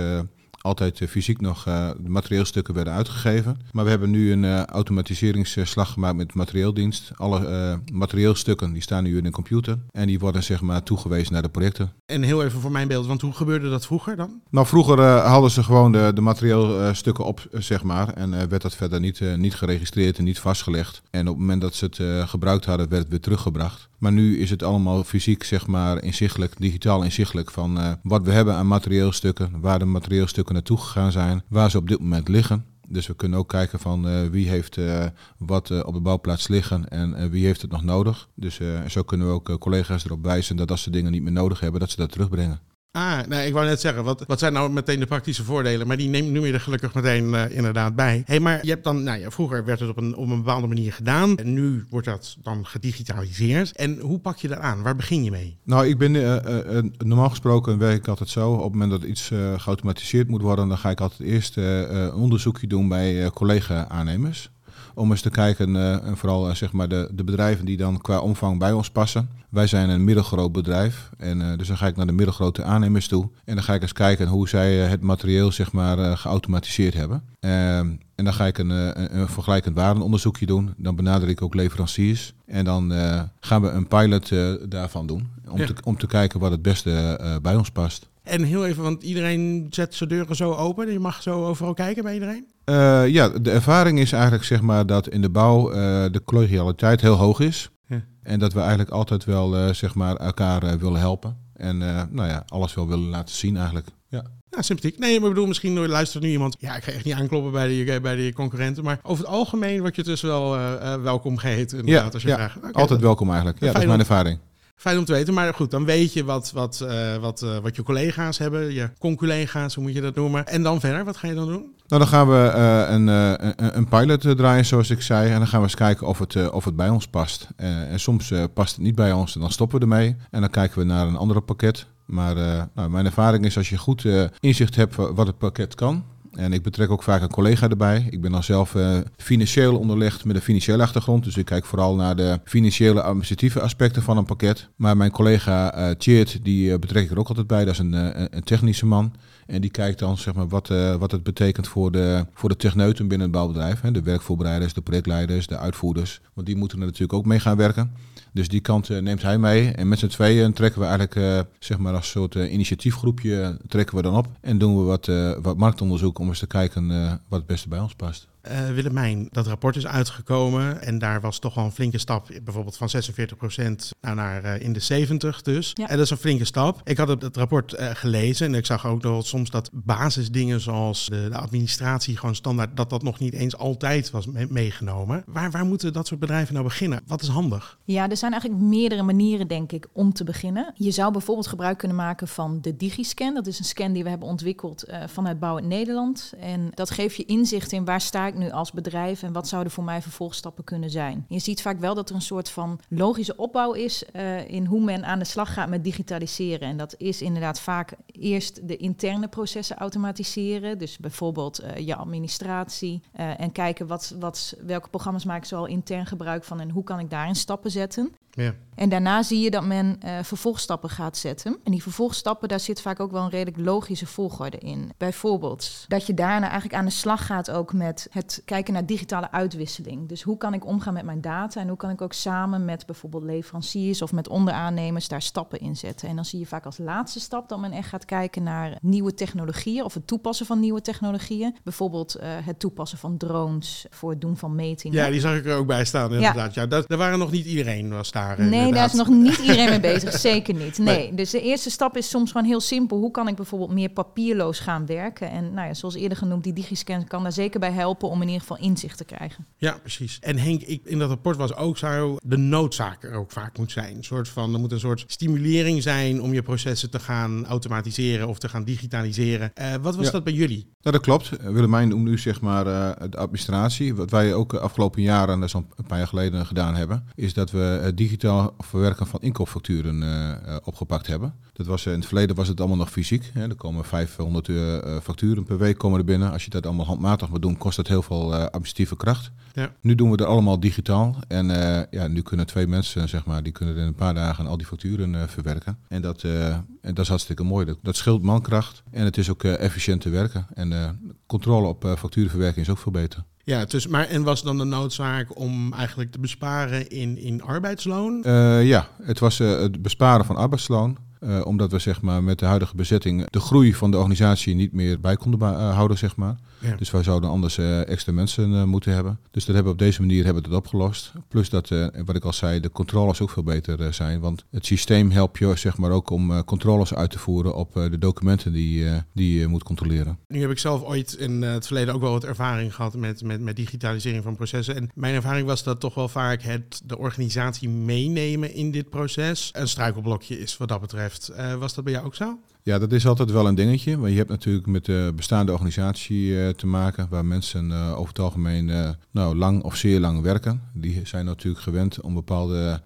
altijd 0.65 1.01
eh, 1.01 1.07
fysiek 1.07 1.41
nog, 1.41 1.67
eh, 1.67 1.89
de 1.99 2.09
materieelstukken 2.09 2.73
werden 2.73 2.93
uitgegeven. 2.93 3.57
Maar 3.71 3.83
we 3.83 3.89
hebben 3.89 4.09
nu 4.09 4.31
een 4.31 4.43
eh, 4.45 4.63
automatiseringsslag 4.63 5.91
gemaakt 5.91 6.15
met 6.15 6.33
materieeldienst. 6.33 7.11
Alle 7.15 7.79
materieelstukken 7.93 8.73
die 8.73 8.81
staan 8.81 9.03
nu 9.03 9.17
in 9.17 9.25
een 9.25 9.31
computer 9.31 9.77
en 9.91 10.07
die 10.07 10.19
worden 10.19 10.43
zeg 10.43 10.61
maar 10.61 10.83
toegewezen 10.83 11.33
naar 11.33 11.41
de 11.41 11.49
projecten. 11.49 11.93
En 12.05 12.21
heel 12.21 12.43
even 12.43 12.59
voor 12.59 12.71
mijn 12.71 12.87
beeld, 12.87 13.05
want 13.05 13.21
hoe 13.21 13.33
gebeurde 13.33 13.69
dat 13.69 13.85
vroeger 13.85 14.15
dan? 14.15 14.41
Nou, 14.49 14.67
vroeger 14.67 15.01
hadden 15.01 15.51
ze 15.51 15.63
gewoon 15.63 15.91
de, 15.91 16.11
de 16.15 16.21
materieelstukken 16.21 17.25
op, 17.25 17.47
zeg 17.51 17.83
maar. 17.83 18.09
En 18.09 18.49
werd 18.49 18.61
dat 18.61 18.75
verder 18.75 18.99
niet, 18.99 19.19
niet 19.37 19.55
geregistreerd 19.55 20.17
en 20.17 20.23
niet 20.23 20.39
vastgelegd. 20.39 21.01
En 21.09 21.21
op 21.21 21.33
het 21.33 21.37
moment 21.37 21.61
dat 21.61 21.75
ze 21.75 21.85
het 21.85 22.29
gebruikt 22.29 22.65
hadden, 22.65 22.89
werd 22.89 23.01
het 23.01 23.11
weer 23.11 23.19
teruggebracht. 23.19 23.89
Maar 23.97 24.11
nu 24.11 24.39
is 24.39 24.49
het 24.49 24.63
allemaal 24.63 25.03
fysiek, 25.03 25.43
zeg 25.43 25.67
maar, 25.67 26.03
inzichtelijk, 26.03 26.53
digitaal 26.57 27.03
inzichtelijk 27.03 27.51
van 27.51 27.99
wat 28.03 28.23
we 28.23 28.31
hebben 28.31 28.55
aan 28.55 28.67
materieelstukken, 28.67 29.59
waar 29.59 29.79
de 29.79 29.85
materieelstukken 29.85 30.54
naartoe 30.55 30.77
gegaan 30.77 31.11
zijn, 31.11 31.43
waar 31.47 31.71
ze 31.71 31.77
op 31.77 31.87
dit 31.87 31.99
moment 31.99 32.27
liggen. 32.27 32.65
Dus 32.87 33.07
we 33.07 33.15
kunnen 33.15 33.39
ook 33.39 33.49
kijken 33.49 33.79
van 33.79 34.07
eh, 34.07 34.27
wie 34.27 34.49
heeft 34.49 34.77
eh, 34.77 35.05
wat 35.37 35.69
eh, 35.69 35.79
op 35.85 35.93
de 35.93 35.99
bouwplaats 35.99 36.47
liggen 36.47 36.89
en 36.89 37.29
wie 37.29 37.45
heeft 37.45 37.61
het 37.61 37.71
nog 37.71 37.83
nodig. 37.83 38.29
Dus 38.35 38.59
zo 38.87 39.03
kunnen 39.03 39.27
we 39.27 39.33
ook 39.33 39.59
collega's 39.59 40.05
erop 40.05 40.23
wijzen 40.23 40.55
dat 40.55 40.71
als 40.71 40.81
ze 40.81 40.89
dingen 40.89 41.11
niet 41.11 41.23
meer 41.23 41.31
nodig 41.31 41.59
hebben, 41.59 41.79
dat 41.79 41.89
ze 41.89 41.95
dat 41.95 42.11
terugbrengen. 42.11 42.59
Ah, 42.95 43.19
nee, 43.27 43.47
ik 43.47 43.53
wou 43.53 43.65
net 43.65 43.81
zeggen, 43.81 44.03
wat, 44.03 44.23
wat 44.27 44.39
zijn 44.39 44.53
nou 44.53 44.71
meteen 44.71 44.99
de 44.99 45.05
praktische 45.05 45.43
voordelen? 45.43 45.87
Maar 45.87 45.97
die 45.97 46.09
neem, 46.09 46.31
noem 46.31 46.45
je 46.45 46.53
er 46.53 46.59
gelukkig 46.59 46.93
meteen 46.93 47.33
eh, 47.33 47.55
inderdaad 47.55 47.95
bij. 47.95 48.23
hey, 48.25 48.39
maar 48.39 48.59
je 48.61 48.69
hebt 48.69 48.83
dan, 48.83 49.03
nou 49.03 49.19
ja, 49.19 49.31
vroeger 49.31 49.65
werd 49.65 49.79
het 49.79 49.89
op 49.89 49.97
een, 49.97 50.15
op 50.15 50.29
een 50.29 50.37
bepaalde 50.37 50.67
manier 50.67 50.93
gedaan. 50.93 51.37
En 51.37 51.53
nu 51.53 51.85
wordt 51.89 52.07
dat 52.07 52.37
dan 52.41 52.65
gedigitaliseerd. 52.65 53.75
En 53.75 53.99
hoe 53.99 54.19
pak 54.19 54.37
je 54.37 54.47
dat 54.47 54.57
aan? 54.57 54.81
Waar 54.81 54.95
begin 54.95 55.23
je 55.23 55.31
mee? 55.31 55.57
Nou, 55.63 55.87
ik 55.87 55.97
ben 55.97 56.15
eh, 56.15 56.77
eh, 56.77 56.85
normaal 56.97 57.29
gesproken 57.29 57.77
werk 57.77 57.97
ik 57.97 58.07
altijd 58.07 58.29
zo. 58.29 58.51
Op 58.51 58.63
het 58.63 58.71
moment 58.71 58.91
dat 58.91 59.03
iets 59.03 59.31
geautomatiseerd 59.57 60.27
moet 60.27 60.41
worden, 60.41 60.67
dan 60.67 60.77
ga 60.77 60.89
ik 60.89 61.01
altijd 61.01 61.29
eerst 61.29 61.57
een 61.57 62.13
onderzoekje 62.13 62.67
doen 62.67 62.87
bij 62.87 63.29
collega-aannemers. 63.29 64.49
Om 64.95 65.11
eens 65.11 65.21
te 65.21 65.29
kijken, 65.29 65.75
eh, 65.75 66.07
en 66.07 66.17
vooral 66.17 66.49
eh, 66.49 66.55
zeg 66.55 66.71
maar 66.71 66.87
de, 66.89 67.09
de 67.13 67.23
bedrijven 67.23 67.65
die 67.65 67.77
dan 67.77 68.01
qua 68.01 68.19
omvang 68.19 68.59
bij 68.59 68.71
ons 68.71 68.89
passen. 68.89 69.29
Wij 69.49 69.67
zijn 69.67 69.89
een 69.89 70.03
middelgroot 70.03 70.51
bedrijf. 70.51 71.09
En 71.17 71.41
eh, 71.51 71.57
dus 71.57 71.67
dan 71.67 71.77
ga 71.77 71.87
ik 71.87 71.95
naar 71.95 72.05
de 72.05 72.11
middelgrote 72.11 72.63
aannemers 72.63 73.07
toe. 73.07 73.29
En 73.45 73.55
dan 73.55 73.63
ga 73.63 73.73
ik 73.73 73.81
eens 73.81 73.93
kijken 73.93 74.27
hoe 74.27 74.49
zij 74.49 74.75
het 74.75 75.01
materieel 75.01 75.51
zeg 75.51 75.71
maar, 75.71 76.17
geautomatiseerd 76.17 76.93
hebben. 76.93 77.23
Ehm, 77.39 77.89
en 78.15 78.23
dan 78.23 78.33
ga 78.33 78.45
ik 78.45 78.57
een, 78.57 78.69
een, 78.69 79.19
een 79.19 79.27
vergelijkend 79.27 79.75
waardenonderzoekje 79.75 80.45
doen. 80.45 80.73
Dan 80.77 80.95
benader 80.95 81.29
ik 81.29 81.41
ook 81.41 81.53
leveranciers. 81.53 82.33
En 82.45 82.65
dan 82.65 82.93
gaan 83.39 83.61
we 83.61 83.69
een 83.69 83.87
pilot 83.87 84.31
daarvan 84.69 85.07
doen. 85.07 85.27
Om, 85.49 85.57
Ja. 85.57 85.65
te, 85.65 85.73
om 85.83 85.97
te 85.97 86.07
kijken 86.07 86.39
wat 86.39 86.51
het 86.51 86.61
beste 86.61 87.19
bij 87.41 87.55
ons 87.55 87.69
past. 87.71 88.09
En 88.23 88.43
heel 88.43 88.65
even, 88.65 88.83
want 88.83 89.03
iedereen 89.03 89.67
zet 89.69 89.95
zijn 89.95 90.09
deuren 90.09 90.35
zo 90.35 90.53
open. 90.53 90.91
Je 90.91 90.99
mag 90.99 91.21
zo 91.21 91.45
overal 91.45 91.73
kijken 91.73 92.03
bij 92.03 92.13
iedereen. 92.13 92.45
Eh, 92.65 93.07
ja, 93.07 93.29
de 93.29 93.51
ervaring 93.51 93.99
is 93.99 94.11
eigenlijk 94.11 94.43
zeg 94.43 94.61
maar 94.61 94.85
dat 94.85 95.07
in 95.07 95.21
de 95.21 95.29
bouw 95.29 95.71
eh, 95.71 96.05
de 96.11 96.21
collegialiteit 96.25 97.01
heel 97.01 97.15
hoog 97.15 97.39
is. 97.39 97.69
Ja. 97.87 98.03
En 98.23 98.39
dat 98.39 98.53
we 98.53 98.59
eigenlijk 98.59 98.89
altijd 98.89 99.25
wel 99.25 99.55
eh, 99.55 99.73
zeg 99.73 99.95
maar 99.95 100.15
elkaar 100.15 100.77
willen 100.79 100.99
helpen. 100.99 101.37
En 101.53 101.77
nou 102.11 102.27
ja, 102.27 102.43
alles 102.47 102.73
wel 102.73 102.87
willen 102.87 103.09
laten 103.09 103.35
zien 103.35 103.57
eigenlijk. 103.57 103.87
Ja. 104.09 104.23
Ja, 104.49 104.61
sympathiek. 104.61 104.99
Nee, 104.99 105.19
maar 105.19 105.27
ik 105.27 105.33
bedoel, 105.33 105.47
misschien 105.47 105.87
luistert 105.87 106.23
nu 106.23 106.29
iemand. 106.29 106.55
Ja, 106.59 106.75
ik 106.75 106.83
ga 106.83 106.91
echt 106.91 107.05
niet 107.05 107.13
aankloppen 107.13 107.51
bij 107.51 107.67
de, 107.67 107.99
bij 108.01 108.15
de 108.15 108.33
concurrenten. 108.33 108.83
Maar 108.83 108.99
over 109.03 109.23
het 109.23 109.33
algemeen 109.33 109.79
word 109.79 109.95
je 109.95 110.03
dus 110.03 110.21
wel 110.21 110.57
welkom 111.01 111.37
geheten. 111.37 111.79
Inderdaad, 111.79 112.13
als 112.13 112.23
je 112.23 112.29
ja, 112.29 112.35
vraagt. 112.35 112.73
Altijd 112.73 113.01
welkom 113.01 113.27
eigenlijk. 113.27 113.59
Ja, 113.59 113.71
dat 113.71 113.81
is 113.81 113.87
mijn 113.87 113.99
ervaring. 113.99 114.39
Fijn 114.75 114.97
om 114.97 115.05
te 115.05 115.11
weten, 115.13 115.33
maar 115.33 115.53
goed, 115.53 115.71
dan 115.71 115.85
weet 115.85 116.13
je 116.13 116.23
wat, 116.23 116.51
wat, 116.51 116.81
eh, 116.81 117.15
wat, 117.15 117.41
eh, 117.41 117.57
wat 117.57 117.75
je 117.75 117.83
collega's 117.83 118.37
hebben, 118.37 118.73
je 118.73 118.89
conculega's, 118.99 119.75
hoe 119.75 119.83
moet 119.83 119.93
je 119.93 120.01
dat 120.01 120.15
noemen. 120.15 120.47
En 120.47 120.63
dan 120.63 120.79
verder, 120.79 121.05
wat 121.05 121.17
ga 121.17 121.27
je 121.27 121.33
dan 121.33 121.47
doen? 121.47 121.73
Nou, 121.87 122.01
dan 122.01 122.07
gaan 122.07 122.27
we 122.29 122.47
eh, 122.55 122.93
een, 122.93 123.07
een, 123.07 123.77
een 123.77 123.87
pilot 123.87 124.21
draaien, 124.37 124.65
zoals 124.65 124.89
ik 124.89 125.01
zei. 125.01 125.31
En 125.31 125.37
dan 125.37 125.47
gaan 125.47 125.59
we 125.59 125.65
eens 125.65 125.75
kijken 125.75 126.07
of 126.07 126.19
het, 126.19 126.49
of 126.51 126.65
het 126.65 126.75
bij 126.75 126.89
ons 126.89 127.07
past. 127.07 127.47
En 127.55 127.99
soms 127.99 128.33
past 128.53 128.75
het 128.75 128.83
niet 128.83 128.95
bij 128.95 129.11
ons 129.11 129.35
en 129.35 129.41
dan 129.41 129.51
stoppen 129.51 129.77
we 129.79 129.83
ermee. 129.83 130.15
En 130.31 130.39
dan 130.41 130.49
kijken 130.49 130.79
we 130.79 130.85
naar 130.85 131.07
een 131.07 131.15
andere 131.15 131.41
pakket. 131.41 131.85
Maar 132.05 132.35
nou, 132.75 132.89
mijn 132.89 133.05
ervaring 133.05 133.45
is 133.45 133.57
als 133.57 133.69
je 133.69 133.77
goed 133.77 134.05
inzicht 134.39 134.75
hebt 134.75 134.95
wa- 134.95 135.13
wat 135.13 135.27
het 135.27 135.37
pakket 135.37 135.75
kan. 135.75 136.03
En 136.35 136.53
ik 136.53 136.63
betrek 136.63 136.91
ook 136.91 137.03
vaak 137.03 137.21
een 137.21 137.29
collega 137.29 137.69
erbij. 137.69 138.07
Ik 138.09 138.21
ben 138.21 138.31
dan 138.31 138.43
zelf 138.43 138.75
eh, 138.75 138.97
financieel 139.17 139.77
onderlegd 139.77 140.25
met 140.25 140.35
een 140.35 140.41
financiële 140.41 140.83
achtergrond. 140.83 141.23
Dus 141.23 141.37
ik 141.37 141.45
kijk 141.45 141.65
vooral 141.65 141.95
naar 141.95 142.15
de 142.15 142.39
financiële 142.43 143.01
administratieve 143.01 143.61
aspecten 143.61 144.01
van 144.01 144.17
een 144.17 144.25
pakket. 144.25 144.69
Maar 144.75 144.97
mijn 144.97 145.11
collega 145.11 145.73
eh 145.73 145.89
Tjeerd, 145.95 146.39
die 146.43 146.71
eh, 146.71 146.79
betrek 146.79 147.03
ik 147.03 147.11
er 147.11 147.19
ook 147.19 147.27
altijd 147.27 147.47
bij. 147.47 147.65
Dat 147.65 147.73
is 147.73 147.79
een, 147.79 147.93
een 148.35 148.43
technische 148.43 148.85
man. 148.85 149.13
En 149.45 149.61
die 149.61 149.69
kijkt 149.69 149.99
dan 149.99 150.17
zeg 150.17 150.33
maar, 150.33 150.47
wat, 150.47 150.67
wat 150.99 151.11
het 151.11 151.23
betekent 151.23 151.67
voor 151.67 151.91
de, 151.91 152.25
voor 152.33 152.49
de 152.49 152.55
techneuten 152.55 153.07
binnen 153.07 153.27
het 153.27 153.35
bouwbedrijf. 153.35 153.81
Hè. 153.81 153.91
De 153.91 154.01
werkvoorbereiders, 154.01 154.73
de 154.73 154.81
projectleiders, 154.81 155.47
de 155.47 155.57
uitvoerders. 155.57 156.21
Want 156.33 156.47
die 156.47 156.55
moeten 156.55 156.79
er 156.79 156.85
natuurlijk 156.85 157.13
ook 157.13 157.25
mee 157.25 157.39
gaan 157.39 157.57
werken. 157.57 157.91
Dus 158.33 158.47
die 158.47 158.59
kant 158.59 158.89
neemt 158.89 159.21
hij 159.21 159.37
mee. 159.37 159.71
En 159.71 159.87
met 159.87 159.99
z'n 159.99 160.07
tweeën 160.07 160.53
trekken 160.53 160.81
we 160.81 160.87
eigenlijk 160.87 161.47
zeg 161.59 161.77
maar 161.77 161.93
als 161.93 162.09
soort 162.09 162.35
initiatiefgroepje 162.35 163.57
trekken 163.67 163.95
we 163.95 164.01
dan 164.01 164.15
op. 164.15 164.27
En 164.41 164.57
doen 164.57 164.77
we 164.77 164.83
wat, 164.83 165.09
wat 165.41 165.57
marktonderzoek 165.57 166.19
om 166.25 166.31
eens 166.31 166.39
te 166.39 166.47
kijken 166.47 166.91
eh, 166.91 167.13
wat 167.27 167.39
het 167.39 167.47
beste 167.47 167.69
bij 167.69 167.79
ons 167.79 167.95
past. 167.95 168.27
Eh, 168.45 168.69
Willemijn, 168.69 169.27
dat 169.31 169.47
rapport 169.47 169.75
is 169.75 169.87
uitgekomen 169.87 170.81
en 170.81 170.99
daar 170.99 171.21
was 171.21 171.39
toch 171.39 171.53
wel 171.53 171.65
een 171.65 171.71
flinke 171.71 171.97
stap, 171.97 172.27
bijvoorbeeld 172.43 172.77
van 172.77 172.89
46% 172.89 173.89
naar, 174.01 174.15
naar 174.15 174.43
eh, 174.43 174.61
in 174.61 174.73
de 174.73 174.79
70 174.79 175.41
dus. 175.41 175.71
Ja. 175.73 175.87
En 175.87 175.95
dat 175.95 176.05
is 176.05 176.11
een 176.11 176.17
flinke 176.17 176.45
stap. 176.45 176.81
Ik 176.83 176.97
had 176.97 177.07
het, 177.07 177.21
het 177.21 177.37
rapport 177.37 177.73
eh, 177.73 177.89
gelezen 177.93 178.47
en 178.47 178.53
ik 178.53 178.65
zag 178.65 178.85
ook 178.87 179.01
nog 179.01 179.25
soms 179.25 179.49
dat 179.49 179.69
basisdingen 179.73 180.61
zoals 180.61 181.05
de, 181.05 181.27
de 181.29 181.37
administratie 181.37 182.17
gewoon 182.17 182.35
standaard, 182.35 182.77
dat 182.77 182.89
dat 182.89 183.03
nog 183.03 183.19
niet 183.19 183.33
eens 183.33 183.57
altijd 183.57 184.11
was 184.11 184.25
me- 184.25 184.47
meegenomen. 184.49 185.23
Waar, 185.25 185.51
waar 185.51 185.65
moeten 185.65 185.93
dat 185.93 186.07
soort 186.07 186.19
bedrijven 186.19 186.53
nou 186.53 186.65
beginnen? 186.65 187.01
Wat 187.07 187.21
is 187.21 187.27
handig? 187.27 187.79
Ja, 187.83 188.09
er 188.09 188.17
zijn 188.17 188.31
eigenlijk 188.31 188.61
meerdere 188.61 189.03
manieren, 189.03 189.47
denk 189.47 189.71
ik, 189.71 189.87
om 189.91 190.13
te 190.13 190.23
beginnen. 190.23 190.73
Je 190.75 190.91
zou 190.91 191.11
bijvoorbeeld 191.11 191.47
gebruik 191.47 191.77
kunnen 191.77 191.97
maken 191.97 192.27
van 192.27 192.61
de 192.61 192.77
DigiScan. 192.77 193.33
Dat 193.33 193.47
is 193.47 193.59
een 193.59 193.65
scan 193.65 193.93
die 193.93 194.03
we 194.03 194.09
hebben 194.09 194.27
ontwikkeld 194.27 194.85
vanuit 195.05 195.39
Bouwend 195.39 195.67
Nederland. 195.67 196.33
En 196.39 196.69
dat 196.73 196.89
geeft 196.89 197.15
je 197.15 197.25
inzicht 197.25 197.71
in 197.71 197.85
waar 197.85 198.01
sta 198.01 198.27
ik 198.27 198.34
nu 198.37 198.51
als 198.51 198.71
bedrijf 198.71 199.23
en 199.23 199.33
wat 199.33 199.47
zouden 199.47 199.71
voor 199.71 199.83
mij 199.83 200.01
vervolgstappen 200.01 200.63
kunnen 200.63 200.89
zijn. 200.89 201.25
Je 201.29 201.39
ziet 201.39 201.61
vaak 201.61 201.79
wel 201.79 201.95
dat 201.95 202.09
er 202.09 202.15
een 202.15 202.21
soort 202.21 202.49
van 202.49 202.79
logische 202.89 203.35
opbouw 203.35 203.71
is 203.73 204.05
eh, 204.05 204.49
in 204.49 204.65
hoe 204.65 204.83
men 204.83 205.05
aan 205.05 205.19
de 205.19 205.25
slag 205.25 205.53
gaat 205.53 205.69
met 205.69 205.83
digitaliseren. 205.83 206.67
En 206.67 206.77
dat 206.77 206.95
is 206.97 207.21
inderdaad 207.21 207.59
vaak 207.59 207.93
eerst 208.11 208.67
de 208.67 208.77
interne 208.77 209.27
processen 209.27 209.77
automatiseren. 209.77 210.77
Dus 210.77 210.97
bijvoorbeeld 210.97 211.59
eh, 211.59 211.85
je 211.85 211.95
administratie. 211.95 213.01
eh, 213.11 213.39
en 213.39 213.51
kijken 213.51 213.87
wat, 213.87 214.15
wat, 214.19 214.55
welke 214.65 214.89
programma's 214.89 215.25
maak 215.25 215.37
ik 215.37 215.45
zoal 215.45 215.65
intern 215.65 216.05
gebruik 216.05 216.43
van 216.43 216.59
en 216.59 216.69
hoe 216.69 216.83
kan 216.83 216.99
ik 216.99 217.09
daarin 217.09 217.35
stappen 217.35 217.71
zetten. 217.71 218.15
Ja. 218.35 218.53
En 218.75 218.89
daarna 218.89 219.23
zie 219.23 219.39
je 219.39 219.51
dat 219.51 219.65
men 219.65 219.97
eh, 219.99 220.17
vervolgstappen 220.23 220.89
gaat 220.89 221.17
zetten. 221.17 221.57
En 221.63 221.71
die 221.71 221.81
vervolgstappen, 221.81 222.47
daar 222.47 222.59
zit 222.59 222.81
vaak 222.81 222.99
ook 222.99 223.11
wel 223.11 223.23
een 223.23 223.29
redelijk 223.29 223.57
logische 223.57 224.05
volgorde 224.05 224.57
in. 224.57 224.91
Bijvoorbeeld 224.97 225.85
dat 225.87 226.07
je 226.07 226.13
daarna 226.13 226.45
eigenlijk 226.45 226.79
aan 226.79 226.85
de 226.85 226.91
slag 226.91 227.25
gaat 227.25 227.51
ook 227.51 227.73
met 227.73 228.07
het 228.11 228.41
kijken 228.45 228.73
naar 228.73 228.85
digitale 228.85 229.31
uitwisseling. 229.31 230.09
Dus 230.09 230.21
hoe 230.21 230.37
kan 230.37 230.53
ik 230.53 230.65
omgaan 230.65 230.93
met 230.93 231.05
mijn 231.05 231.21
data 231.21 231.61
en 231.61 231.67
hoe 231.67 231.77
kan 231.77 231.89
ik 231.89 232.01
ook 232.01 232.13
samen 232.13 232.65
met 232.65 232.85
bijvoorbeeld 232.85 233.23
leveranciers 233.23 234.01
of 234.01 234.11
met 234.11 234.27
onderaannemers 234.27 235.07
daar 235.07 235.21
stappen 235.21 235.59
in 235.59 235.75
zetten. 235.75 236.09
En 236.09 236.15
dan 236.15 236.25
zie 236.25 236.39
je 236.39 236.45
vaak 236.45 236.65
als 236.65 236.77
laatste 236.77 237.19
stap 237.19 237.49
dat 237.49 237.59
men 237.59 237.71
echt 237.71 237.89
gaat 237.89 238.05
kijken 238.05 238.43
naar 238.43 238.77
nieuwe 238.81 239.13
technologieën 239.13 239.83
of 239.83 239.93
het 239.93 240.07
toepassen 240.07 240.45
van 240.45 240.59
nieuwe 240.59 240.81
technologieën. 240.81 241.55
Bijvoorbeeld 241.63 242.15
eh, 242.15 242.29
het 242.41 242.59
toepassen 242.59 242.97
van 242.97 243.17
drones 243.17 243.85
voor 243.89 244.09
het 244.09 244.21
doen 244.21 244.37
van 244.37 244.55
metingen. 244.55 244.97
Ja, 244.97 245.09
die 245.09 245.19
zag 245.19 245.35
ik 245.35 245.45
er 245.45 245.55
ook 245.55 245.67
bij 245.67 245.85
staan 245.85 246.13
inderdaad. 246.13 246.53
Ja, 246.53 246.65
dat, 246.65 246.87
daar 246.87 246.97
waren 246.97 247.19
nog 247.19 247.31
niet 247.31 247.45
iedereen 247.45 247.89
was 247.89 248.11
daar. 248.11 248.24
Nee, 248.37 248.73
daar 248.73 248.85
is 248.85 248.93
nog 248.93 249.09
niet 249.09 249.37
iedereen 249.37 249.69
mee 249.69 249.79
bezig. 249.79 250.17
Zeker 250.31 250.53
niet. 250.53 250.77
Nee. 250.77 250.97
Nee. 250.97 251.13
Dus 251.13 251.29
de 251.29 251.41
eerste 251.41 251.69
stap 251.69 251.97
is 251.97 252.09
soms 252.09 252.31
gewoon 252.31 252.47
heel 252.47 252.61
simpel. 252.61 252.97
Hoe 252.97 253.11
kan 253.11 253.27
ik 253.27 253.35
bijvoorbeeld 253.35 253.71
meer 253.71 253.89
papierloos 253.89 254.59
gaan 254.59 254.85
werken? 254.85 255.29
En 255.29 255.53
nou 255.53 255.67
ja, 255.67 255.73
zoals 255.73 255.95
eerder 255.95 256.17
genoemd, 256.17 256.43
die 256.43 256.53
DigiScan 256.53 257.07
kan 257.07 257.23
daar 257.23 257.31
zeker 257.31 257.59
bij 257.59 257.71
helpen 257.71 258.09
om 258.09 258.21
in 258.21 258.27
ieder 258.27 258.41
geval 258.41 258.57
inzicht 258.57 258.97
te 258.97 259.05
krijgen. 259.05 259.45
Ja, 259.57 259.77
precies. 259.81 260.19
En 260.21 260.37
Henk, 260.37 260.61
ik, 260.61 260.81
in 260.85 260.99
dat 260.99 261.09
rapport 261.09 261.37
was 261.37 261.55
ook 261.55 261.77
zo 261.77 262.17
de 262.23 262.37
noodzaak 262.37 263.03
er 263.03 263.13
ook 263.13 263.31
vaak 263.31 263.57
moet 263.57 263.71
zijn. 263.71 263.95
Een 263.97 264.03
soort 264.03 264.29
van, 264.29 264.53
er 264.53 264.59
moet 264.59 264.71
een 264.71 264.79
soort 264.79 265.03
stimulering 265.07 265.83
zijn 265.83 266.21
om 266.21 266.33
je 266.33 266.41
processen 266.41 266.89
te 266.89 266.99
gaan 266.99 267.45
automatiseren 267.45 268.27
of 268.27 268.39
te 268.39 268.49
gaan 268.49 268.63
digitaliseren. 268.63 269.51
Eh, 269.53 269.73
wat 269.81 269.95
was 269.95 270.05
Ja. 270.05 270.11
dat 270.11 270.23
bij 270.23 270.33
jullie? 270.33 270.73
Nou, 270.81 270.95
dat 270.97 271.01
klopt. 271.05 271.31
Eh, 271.31 271.49
Willemijn 271.49 271.87
noemt 271.87 272.03
nu 272.03 272.17
zeg 272.17 272.41
maar 272.41 272.67
eh, 272.67 273.09
de 273.09 273.17
administratie. 273.17 273.95
Wat 273.95 274.11
wij 274.11 274.33
ook 274.33 274.51
de 274.51 274.59
afgelopen 274.59 275.01
jaren, 275.01 275.39
dat 275.39 275.47
is 275.47 275.55
al 275.55 275.65
een 275.75 275.85
paar 275.85 275.97
jaar 275.97 276.07
geleden 276.07 276.45
gedaan 276.45 276.75
hebben, 276.75 277.05
is 277.15 277.33
dat 277.33 277.51
we 277.51 277.57
het 277.59 277.97
digitaal 278.15 278.55
verwerken 278.57 279.07
van 279.07 279.21
inkoopfacturen 279.21 280.03
eh, 280.03 280.31
eh, 280.31 280.57
opgepakt 280.63 281.07
hebben. 281.07 281.33
Dat 281.53 281.65
was, 281.65 281.85
eh, 281.85 281.93
in 281.93 281.99
het 281.99 282.07
verleden 282.07 282.35
was 282.35 282.47
het 282.47 282.59
allemaal 282.59 282.77
nog 282.77 282.91
fysiek. 282.91 283.31
Hè. 283.33 283.47
Er 283.49 283.55
komen 283.55 283.85
500 283.85 284.49
eh, 284.49 284.97
facturen 285.01 285.43
per 285.43 285.57
week 285.57 285.77
komen 285.77 285.99
er 285.99 286.05
binnen. 286.05 286.31
Als 286.31 286.43
je 286.43 286.49
dat 286.49 286.65
allemaal 286.65 286.85
handmatig 286.85 287.29
moet 287.29 287.41
doen, 287.41 287.57
kost 287.57 287.75
dat 287.75 287.87
heel 287.87 288.01
veel 288.01 288.35
administratieve 288.35 288.95
kracht. 288.95 289.31
Ja. 289.53 289.71
Nu 289.81 289.95
doen 289.95 290.11
we 290.11 290.15
het 290.15 290.25
allemaal 290.25 290.59
digitaal. 290.59 291.15
En 291.27 291.47
ja, 291.91 292.07
nu 292.07 292.21
kunnen 292.21 292.45
twee 292.45 292.67
mensen, 292.67 293.09
zeg 293.09 293.25
maar, 293.25 293.43
die 293.43 293.51
kunnen 293.51 293.75
in 293.75 293.85
een 293.85 293.95
paar 293.95 294.13
dagen 294.13 294.47
al 294.47 294.57
die 294.57 294.65
facturen 294.65 295.29
verwerken. 295.29 295.77
En 295.87 296.01
dat, 296.01 296.23
en 296.23 296.65
dat 296.81 296.99
is 296.99 297.07
hartstikke 297.07 297.43
mooi. 297.43 297.65
Dat, 297.65 297.77
dat 297.81 297.95
scheelt 297.95 298.21
mankracht. 298.21 298.83
En 298.91 299.05
het 299.05 299.17
is 299.17 299.29
ook 299.29 299.43
efficiënt 299.43 300.01
te 300.01 300.09
werken. 300.09 300.47
En 300.53 300.99
controle 301.25 301.67
op 301.67 301.93
facturenverwerking 301.97 302.65
is 302.65 302.71
ook 302.71 302.77
veel 302.77 302.91
beter. 302.91 303.23
Ja, 303.45 303.65
dus, 303.65 303.87
maar 303.87 304.07
en 304.07 304.23
was 304.23 304.43
dan 304.43 304.57
de 304.57 304.63
noodzaak 304.63 305.39
om 305.39 305.73
eigenlijk 305.73 306.11
te 306.11 306.19
besparen 306.19 306.89
in, 306.89 307.17
in 307.17 307.41
arbeidsloon? 307.41 308.23
Eh, 308.23 308.67
ja, 308.67 308.87
het 309.01 309.19
was 309.19 309.39
eh, 309.39 309.59
het 309.59 309.81
besparen 309.81 310.25
van 310.25 310.35
arbeidsloon. 310.35 310.97
Eh, 311.25 311.45
omdat 311.45 311.71
we 311.71 311.79
zeg 311.79 312.01
maar, 312.01 312.23
met 312.23 312.39
de 312.39 312.45
huidige 312.45 312.75
bezetting 312.75 313.29
de 313.29 313.39
groei 313.39 313.73
van 313.73 313.91
de 313.91 313.97
organisatie 313.97 314.55
niet 314.55 314.73
meer 314.73 314.99
bij 314.99 315.15
konden 315.15 315.39
eh, 315.39 315.73
houden. 315.73 315.97
Zeg 315.97 316.15
maar. 316.15 316.35
Ja. 316.59 316.75
Dus 316.75 316.91
wij 316.91 317.03
zouden 317.03 317.29
anders 317.29 317.57
eh, 317.57 317.87
extra 317.87 318.11
mensen 318.11 318.69
moeten 318.69 318.93
hebben. 318.93 319.19
Dus 319.31 319.45
dat 319.45 319.55
hebben 319.55 319.73
we 319.73 319.79
op 319.79 319.85
deze 319.85 320.01
manier 320.01 320.23
hebben 320.25 320.43
we 320.43 320.49
het 320.49 320.57
opgelost. 320.57 321.11
Plus 321.27 321.49
dat, 321.49 321.69
wat 322.05 322.15
ik 322.15 322.23
al 322.23 322.33
zei, 322.33 322.59
de 322.59 322.71
controles 322.71 323.21
ook 323.21 323.29
veel 323.29 323.43
beter 323.43 323.93
zijn. 323.93 324.19
Want 324.19 324.45
het 324.51 324.65
systeem 324.65 325.11
helpt 325.11 325.37
je 325.37 325.55
zeg 325.55 325.77
maar, 325.77 325.91
ook 325.91 326.09
om 326.09 326.43
controles 326.43 326.93
uit 326.93 327.11
te 327.11 327.19
voeren 327.19 327.55
op 327.55 327.73
de 327.73 327.97
documenten 327.97 328.53
die, 328.53 328.85
die 329.13 329.39
je 329.39 329.47
moet 329.47 329.63
controleren. 329.63 330.17
Nu 330.27 330.41
heb 330.41 330.49
ik 330.49 330.59
zelf 330.59 330.83
ooit 330.83 331.13
in 331.13 331.41
het 331.41 331.65
verleden 331.65 331.93
ook 331.93 332.01
wel 332.01 332.11
wat 332.11 332.23
ervaring 332.23 332.75
gehad 332.75 332.95
met, 332.95 333.23
met, 333.23 333.41
met 333.41 333.55
digitalisering 333.55 334.23
van 334.23 334.35
processen. 334.35 334.75
En 334.75 334.89
mijn 334.93 335.15
ervaring 335.15 335.47
was 335.47 335.63
dat 335.63 335.79
toch 335.79 335.93
wel 335.93 336.07
vaak 336.07 336.41
het 336.41 336.81
de 336.85 336.97
organisatie 336.97 337.69
meenemen 337.69 338.53
in 338.53 338.71
dit 338.71 338.89
proces 338.89 339.49
een 339.53 339.67
struikelblokje 339.67 340.39
is 340.39 340.57
wat 340.57 340.67
dat 340.67 340.81
betreft. 340.81 341.14
Eh, 341.19 341.53
was 341.53 341.73
dat 341.73 341.83
bij 341.83 341.93
jou 341.93 342.05
ook 342.05 342.15
zo? 342.15 342.39
Ja, 342.63 342.79
dat 342.79 342.91
is 342.91 343.07
altijd 343.07 343.31
wel 343.31 343.47
een 343.47 343.55
dingetje. 343.55 343.97
Want 343.97 344.11
je 344.11 344.17
hebt 344.17 344.29
natuurlijk 344.29 344.67
met 344.67 344.85
de 344.85 345.11
bestaande 345.15 345.51
organisatie 345.51 346.41
eh, 346.41 346.49
te 346.49 346.67
maken, 346.67 347.07
waar 347.09 347.25
mensen 347.25 347.71
eh, 347.71 347.91
over 347.91 348.07
het 348.07 348.19
algemeen 348.19 348.95
nou, 349.11 349.35
lang 349.35 349.63
of 349.63 349.75
zeer 349.75 349.99
lang 349.99 350.21
werken. 350.21 350.61
Die 350.73 351.01
zijn 351.03 351.25
natuurlijk 351.25 351.63
gewend 351.63 352.01
om 352.01 352.13
bepaalde, 352.13 352.81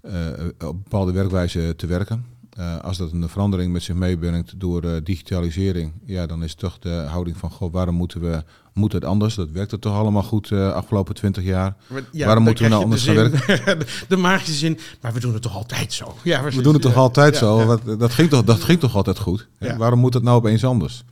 op 0.65 0.83
bepaalde 0.83 1.12
werkwijze 1.12 1.74
te 1.75 1.88
werken. 1.88 2.25
Eh, 2.59 2.79
als 2.79 2.97
dat 2.97 3.11
een 3.11 3.29
verandering 3.29 3.71
met 3.71 3.83
zich 3.83 3.95
meebrengt 3.95 4.59
door 4.59 4.83
eh, 4.83 4.91
digitalisering, 5.03 5.91
ja, 6.05 6.25
dan 6.25 6.43
is 6.43 6.55
toch 6.55 6.79
de 6.79 6.89
houding 6.89 7.37
van, 7.37 7.51
goh, 7.51 7.71
waarom 7.73 7.95
moeten 7.95 8.21
we, 8.21 8.43
moet 8.73 8.91
het 8.91 9.05
anders? 9.05 9.35
Dat 9.35 9.49
werkt 9.51 9.71
er 9.71 9.79
toch 9.79 9.93
allemaal 9.95 10.23
goed 10.23 10.47
de 10.47 10.73
afgelopen 10.73 11.15
twintig 11.15 11.43
jaar. 11.43 11.75
Ja, 12.11 12.25
Waarom 12.25 12.43
moeten 12.43 12.63
we 12.63 12.69
nou 12.69 12.83
anders 12.83 13.03
de 13.03 13.13
zin- 13.13 13.77
de, 14.07 14.15
magische 14.17 14.53
zin, 14.53 14.79
maar 15.01 15.13
we 15.13 15.19
doen 15.19 15.33
het 15.33 15.41
toch 15.41 15.55
altijd 15.55 15.93
zo? 15.93 16.15
Ja, 16.23 16.43
We 16.43 16.61
doen 16.61 16.73
het 16.73 16.81
toch 16.81 16.95
altijd 16.95 17.33
Ja, 17.33 17.39
zo? 17.39 17.79
ja. 17.85 17.95
Dat, 17.95 18.11
ging 18.11 18.29
toch, 18.29 18.43
dat 18.43 18.63
ging 18.63 18.79
toch 18.79 18.95
altijd 18.95 19.19
goed? 19.19 19.47
Waarom 19.77 19.99
moet 19.99 20.13
het 20.13 20.23
nou 20.23 20.37
opeens 20.37 20.63
anders? 20.65 21.03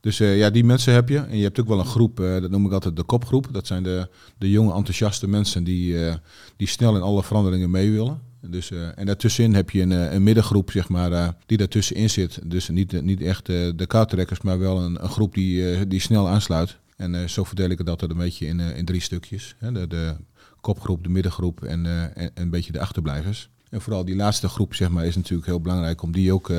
Dus 0.00 0.20
eh, 0.20 0.38
ja, 0.38 0.50
die 0.50 0.64
mensen 0.64 0.92
heb 0.94 1.08
je. 1.08 1.18
En 1.18 1.36
je 1.36 1.42
hebt 1.42 1.60
ook 1.60 1.68
wel 1.68 1.78
een 1.78 1.84
groep, 1.86 2.20
eh, 2.20 2.40
dat 2.40 2.50
noem 2.50 2.66
ik 2.66 2.72
altijd 2.72 2.96
de 2.96 3.02
kopgroep. 3.02 3.48
Dat 3.52 3.66
zijn 3.66 3.82
de, 3.82 4.08
de 4.38 4.50
jonge, 4.50 4.74
enthousiaste 4.74 5.28
mensen 5.28 5.64
die, 5.64 6.06
eh, 6.06 6.14
die 6.56 6.68
snel 6.68 6.96
in 6.96 7.02
alle 7.02 7.22
veranderingen 7.22 7.70
mee 7.70 7.90
willen. 7.90 8.20
Dus, 8.46 8.70
eh, 8.70 8.98
en 8.98 9.06
daartussenin 9.06 9.54
heb 9.54 9.70
je 9.70 9.82
een, 9.82 9.92
eh, 9.92 10.12
een 10.12 10.22
middengroep, 10.22 10.70
zeg 10.70 10.88
maar, 10.88 11.12
eh, 11.12 11.28
die 11.46 11.58
daartussenin 11.58 12.10
zit. 12.10 12.50
Dus 12.50 12.68
niet, 12.68 13.02
niet 13.02 13.20
echt 13.20 13.46
de 13.46 13.84
kaarttrekkers, 13.86 14.40
maar 14.40 14.58
wel 14.58 14.80
een, 14.80 15.02
een 15.02 15.08
groep 15.08 15.34
die, 15.34 15.86
die 15.86 16.00
snel 16.00 16.28
aansluit. 16.28 16.78
En 16.96 17.30
zo 17.30 17.44
verdeel 17.44 17.68
ik 17.68 17.78
het 17.78 17.88
altijd 17.88 18.10
een 18.10 18.16
beetje 18.16 18.46
in, 18.46 18.60
in 18.60 18.84
drie 18.84 19.00
stukjes. 19.00 19.54
Hè? 19.58 19.72
De, 19.72 19.86
de 19.86 20.16
kopgroep, 20.60 21.02
de 21.02 21.08
middengroep 21.08 21.64
en, 21.64 21.86
en, 21.86 22.14
en 22.14 22.30
een 22.34 22.50
beetje 22.50 22.72
de 22.72 22.80
achterblijvers. 22.80 23.48
En 23.70 23.80
vooral 23.80 24.04
die 24.04 24.16
laatste 24.16 24.48
groep 24.48 24.74
zeg 24.74 24.88
maar, 24.88 25.06
is 25.06 25.16
natuurlijk 25.16 25.46
heel 25.46 25.60
belangrijk 25.60 26.02
om 26.02 26.12
die 26.12 26.32
ook 26.32 26.52